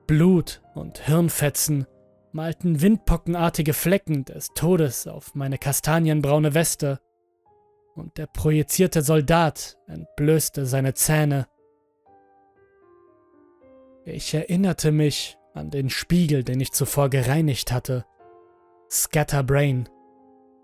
Blut 0.05 0.61
und 0.75 0.99
Hirnfetzen 0.99 1.85
malten 2.31 2.81
windpockenartige 2.81 3.73
Flecken 3.73 4.25
des 4.25 4.49
Todes 4.53 5.07
auf 5.07 5.33
meine 5.33 5.57
kastanienbraune 5.57 6.53
Weste, 6.53 6.99
und 7.95 8.17
der 8.17 8.27
projizierte 8.27 9.01
Soldat 9.01 9.77
entblößte 9.87 10.67
seine 10.67 10.93
Zähne. 10.93 11.47
Ich 14.09 14.33
erinnerte 14.33 14.93
mich 14.93 15.37
an 15.53 15.69
den 15.69 15.89
Spiegel, 15.89 16.45
den 16.45 16.61
ich 16.61 16.71
zuvor 16.71 17.09
gereinigt 17.09 17.73
hatte. 17.73 18.05
Scatterbrain. 18.89 19.89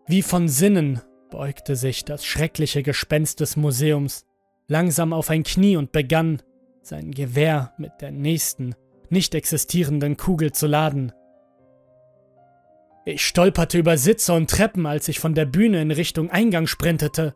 Wie 0.07 0.21
von 0.21 0.47
Sinnen 0.47 1.01
beugte 1.29 1.75
sich 1.75 2.05
das 2.05 2.23
schreckliche 2.23 2.83
Gespenst 2.83 3.41
des 3.41 3.57
Museums 3.57 4.25
langsam 4.69 5.11
auf 5.11 5.29
ein 5.29 5.43
Knie 5.43 5.75
und 5.75 5.91
begann, 5.91 6.41
sein 6.83 7.11
Gewehr 7.11 7.73
mit 7.77 7.91
der 7.99 8.11
nächsten, 8.11 8.75
nicht 9.09 9.35
existierenden 9.35 10.15
Kugel 10.15 10.53
zu 10.53 10.65
laden. 10.65 11.11
Ich 13.03 13.25
stolperte 13.25 13.77
über 13.77 13.97
Sitze 13.97 14.31
und 14.31 14.49
Treppen, 14.49 14.85
als 14.85 15.09
ich 15.09 15.19
von 15.19 15.35
der 15.35 15.45
Bühne 15.45 15.81
in 15.81 15.91
Richtung 15.91 16.29
Eingang 16.29 16.65
sprintete. 16.65 17.35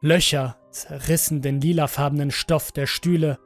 Löcher 0.00 0.56
zerrissen 0.70 1.42
den 1.42 1.60
lilafarbenen 1.60 2.30
Stoff 2.30 2.72
der 2.72 2.86
Stühle 2.86 3.38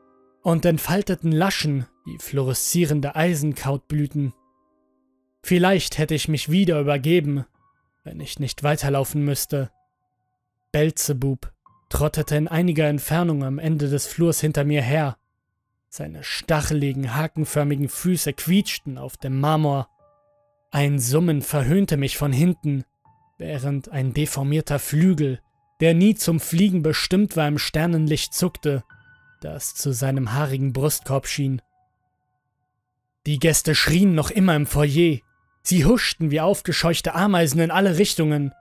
und 0.43 0.65
entfalteten 0.65 1.33
Laschen 1.33 1.87
wie 2.05 2.19
fluoreszierende 2.19 3.15
Eisenkrautblüten. 3.15 4.35
Vielleicht 5.43 5.99
hätte 5.99 6.15
ich 6.15 6.29
mich 6.29 6.51
wieder 6.51 6.81
übergeben, 6.81 7.45
wenn 8.05 8.21
ich 8.21 8.39
nicht 8.39 8.63
weiterlaufen 8.63 9.25
müsste. 9.25 9.71
Belzebub 10.73 11.53
trottete 11.89 12.37
in 12.37 12.49
einiger 12.49 12.89
Entfernung 12.89 13.45
am 13.45 13.59
Ende 13.59 13.89
des 13.89 14.07
Flurs 14.07 14.41
hinter 14.41 14.65
mir 14.65 14.83
her. 14.83 15.17
Seine 15.89 16.25
stacheligen, 16.25 17.15
hakenförmigen 17.15 17.89
Füße 17.89 18.33
quietschten 18.33 18.99
auf 18.99 19.17
dem 19.17 19.39
Marmor. 19.39 19.89
Ein 20.71 20.99
Summen 20.99 21.43
verhöhnte 21.43 21.97
mich 21.97 22.17
von 22.17 22.33
hinten, 22.33 22.85
während 23.37 23.91
ein 23.91 24.15
deformierter 24.15 24.79
Flügel, 24.79 25.41
der 25.81 25.95
nie 25.95 26.15
zum 26.15 26.41
Fliegen 26.41 26.83
bestimmt 26.83 27.37
war, 27.37 27.47
im 27.47 27.59
Sternenlicht 27.59 28.33
zuckte 28.33 28.85
das 29.43 29.75
zu 29.75 29.93
seinem 29.93 30.33
haarigen 30.33 30.73
Brustkorb 30.73 31.27
schien. 31.27 31.61
Die 33.27 33.39
Gäste 33.39 33.75
schrien 33.75 34.15
noch 34.15 34.31
immer 34.31 34.57
im 34.57 34.67
Foyer. 34.67 35.19
Sie 35.63 35.85
huschten 35.85 36.31
wie 36.31 36.41
aufgescheuchte 36.41 37.15
Ameisen 37.15 37.61
in 37.61 37.71
alle 37.71 37.99
Richtungen. 37.99 38.53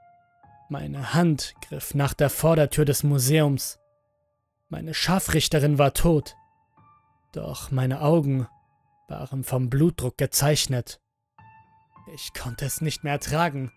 Meine 0.70 1.13
Hand 1.13 1.54
griff 1.62 1.96
nach 1.96 2.13
der 2.13 2.30
Vordertür 2.30 2.86
des 2.86 3.04
Museums. 3.04 3.80
Meine 4.70 4.94
Scharfrichterin 4.94 5.78
war 5.78 5.94
tot. 5.94 6.36
Doch 7.34 7.72
meine 7.72 8.02
Augen 8.02 8.48
waren 9.08 9.44
vom 9.44 9.70
Blutdruck 9.70 10.17
gezeichnet. 10.17 11.02
Ich 12.13 12.34
konnte 12.34 12.65
es 12.65 12.82
nicht 12.82 13.04
mehr 13.04 13.13
ertragen. 13.13 13.72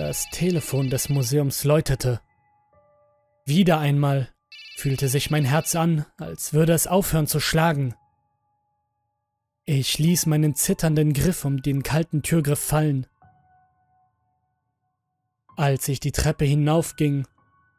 Das 0.00 0.30
Telefon 0.30 0.88
des 0.88 1.10
Museums 1.10 1.62
läutete. 1.64 2.22
Wieder 3.44 3.80
einmal 3.80 4.30
fühlte 4.76 5.08
sich 5.08 5.30
mein 5.30 5.44
Herz 5.44 5.76
an, 5.76 6.06
als 6.16 6.54
würde 6.54 6.72
es 6.72 6.86
aufhören 6.86 7.26
zu 7.26 7.38
schlagen. 7.38 7.94
Ich 9.66 9.98
ließ 9.98 10.24
meinen 10.24 10.54
zitternden 10.54 11.12
Griff 11.12 11.44
um 11.44 11.60
den 11.60 11.82
kalten 11.82 12.22
Türgriff 12.22 12.60
fallen. 12.60 13.06
Als 15.58 15.86
ich 15.86 16.00
die 16.00 16.12
Treppe 16.12 16.46
hinaufging, 16.46 17.26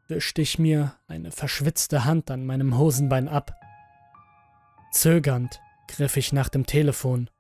wischte 0.07 0.43
ich 0.43 0.59
mir 0.59 0.93
eine 1.07 1.31
verschwitzte 1.31 2.05
Hand 2.05 2.29
an 2.29 2.45
meinem 2.45 2.77
Hosenbein 2.77 3.29
ab. 3.29 3.59
Zögernd 4.91 5.59
griff 5.87 6.17
ich 6.17 6.33
nach 6.33 6.49
dem 6.49 6.67
Telefon. 6.67 7.31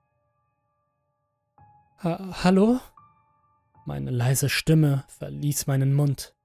Ha 1.99 2.43
Hallo? 2.43 2.79
Meine 3.85 4.11
leise 4.11 4.49
Stimme 4.49 5.03
verließ 5.19 5.65
meinen 5.65 5.93
Mund. 5.95 6.35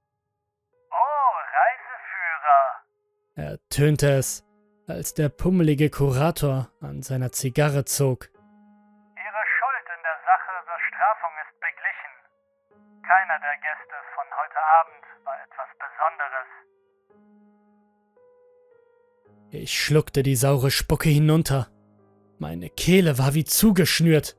Oh, 0.89 1.31
Reiseführer! 1.59 3.51
ertönte 3.51 4.09
es, 4.09 4.43
als 4.87 5.13
der 5.13 5.29
pummelige 5.29 5.91
Kurator 5.91 6.71
an 6.81 7.03
seiner 7.03 7.31
Zigarre 7.31 7.85
zog. 7.85 8.25
Ihre 8.25 9.43
Schuld 9.53 9.85
in 9.85 10.01
der 10.01 10.17
Sache 10.25 10.53
Bestrafung 10.65 11.33
ist 11.45 11.53
beglichen. 11.59 12.13
Keiner 13.03 13.39
der 13.39 13.57
Gäste 13.57 13.97
von 14.15 14.25
heute 14.41 14.59
Abend 14.79 15.03
war 15.25 15.37
etwas 15.43 15.69
Besonderes. 15.77 16.49
Ich 19.51 19.79
schluckte 19.79 20.23
die 20.23 20.35
saure 20.35 20.71
Spucke 20.71 21.09
hinunter. 21.09 21.67
Meine 22.39 22.69
Kehle 22.69 23.17
war 23.19 23.33
wie 23.35 23.45
zugeschnürt. 23.45 24.35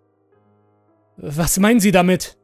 Was 1.16 1.58
meinen 1.58 1.80
Sie 1.80 1.92
damit? 1.92 2.38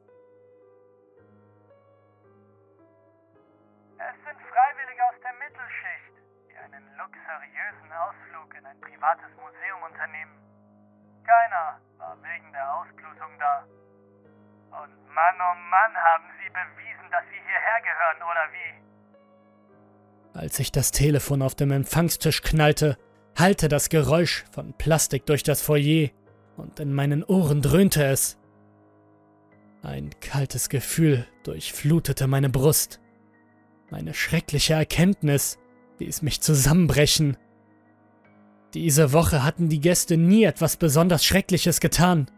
Mann, 15.15 15.35
oh 15.39 15.55
Mann, 15.71 15.95
haben 15.95 16.25
sie 16.39 16.51
bewiesen, 16.51 17.11
dass 17.11 17.23
sie 17.31 17.41
hierher 17.47 17.81
gehören, 17.83 18.23
oder 18.31 18.49
wie? 18.53 20.39
Als 20.39 20.59
ich 20.59 20.73
das 20.73 20.91
Telefon 20.91 21.43
auf 21.43 21.55
dem 21.55 21.71
Empfangstisch 21.71 22.43
knallte, 22.43 22.99
hallte 23.39 23.69
das 23.69 23.89
Geräusch 23.89 24.45
von 24.51 24.73
Plastik 24.77 25.27
durch 25.27 25.45
das 25.45 25.63
Foyer 25.63 26.11
und 26.57 26.81
in 26.81 26.93
meinen 26.93 27.23
Ohren 27.23 27.63
dröhnte 27.63 28.05
es. 28.05 28.39
Ein 29.83 30.11
kaltes 30.21 30.69
Gefühl 30.69 31.27
durchflutete 31.45 32.27
meine 32.27 32.49
Brust. 32.49 33.01
Meine 33.91 34.15
schreckliche 34.15 34.75
Erkenntnis, 34.75 35.59
ließ 35.99 36.23
mich 36.23 36.41
zusammenbrechen. 36.41 37.37
Diese 38.73 39.13
Woche 39.13 39.45
hatten 39.45 39.69
die 39.69 39.81
Gäste 39.81 40.17
nie 40.17 40.43
etwas 40.43 40.77
besonders 40.77 41.25
Schreckliches 41.25 41.79
getan. 41.79 42.29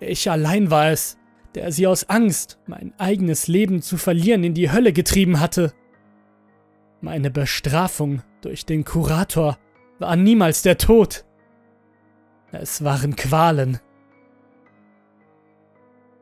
Ich 0.00 0.30
allein 0.30 0.70
war 0.70 0.88
es, 0.88 1.18
der 1.54 1.72
sie 1.72 1.86
aus 1.86 2.08
Angst, 2.08 2.58
mein 2.66 2.92
eigenes 2.98 3.46
Leben 3.48 3.82
zu 3.82 3.96
verlieren, 3.96 4.44
in 4.44 4.54
die 4.54 4.70
Hölle 4.70 4.92
getrieben 4.92 5.40
hatte. 5.40 5.72
Meine 7.00 7.30
Bestrafung 7.30 8.22
durch 8.40 8.64
den 8.64 8.84
Kurator 8.84 9.58
war 9.98 10.16
niemals 10.16 10.62
der 10.62 10.78
Tod. 10.78 11.24
Es 12.52 12.84
waren 12.84 13.16
Qualen. 13.16 13.80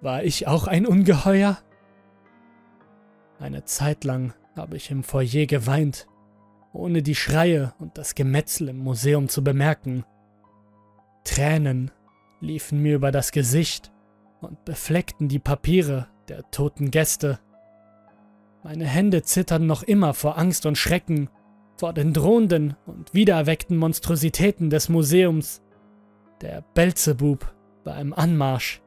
War 0.00 0.24
ich 0.24 0.46
auch 0.46 0.66
ein 0.66 0.86
Ungeheuer? 0.86 1.58
Eine 3.38 3.64
Zeit 3.64 4.04
lang 4.04 4.34
habe 4.56 4.76
ich 4.76 4.90
im 4.90 5.02
Foyer 5.02 5.46
geweint, 5.46 6.06
ohne 6.72 7.02
die 7.02 7.14
Schreie 7.14 7.74
und 7.78 7.98
das 7.98 8.14
Gemetzel 8.14 8.68
im 8.68 8.78
Museum 8.78 9.28
zu 9.28 9.42
bemerken. 9.42 10.04
Tränen 11.24 11.90
liefen 12.40 12.80
mir 12.80 12.94
über 12.94 13.12
das 13.12 13.32
Gesicht 13.32 13.92
und 14.40 14.64
befleckten 14.64 15.28
die 15.28 15.38
Papiere 15.38 16.08
der 16.28 16.50
toten 16.50 16.90
Gäste. 16.90 17.38
Meine 18.62 18.86
Hände 18.86 19.22
zittern 19.22 19.66
noch 19.66 19.82
immer 19.82 20.14
vor 20.14 20.38
Angst 20.38 20.66
und 20.66 20.76
Schrecken, 20.76 21.30
vor 21.76 21.92
den 21.94 22.12
drohenden 22.12 22.76
und 22.86 23.14
wiedererweckten 23.14 23.76
Monstrositäten 23.76 24.68
des 24.70 24.88
Museums. 24.88 25.62
Der 26.40 26.62
Belzebub 26.74 27.54
war 27.84 27.98
im 28.00 28.12
Anmarsch. 28.12 28.82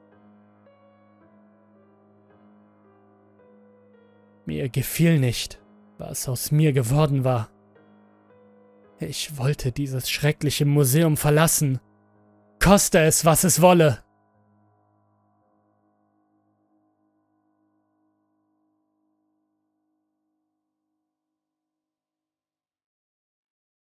Mir 4.45 4.69
gefiel 4.69 5.19
nicht, 5.19 5.59
was 5.97 6.27
aus 6.27 6.51
mir 6.51 6.73
geworden 6.73 7.23
war. 7.23 7.49
Ich 8.99 9.37
wollte 9.37 9.71
dieses 9.71 10.09
schreckliche 10.09 10.65
Museum 10.65 11.17
verlassen, 11.17 11.79
koste 12.61 12.99
es, 12.99 13.25
was 13.25 13.43
es 13.43 13.61
wolle. 13.61 14.02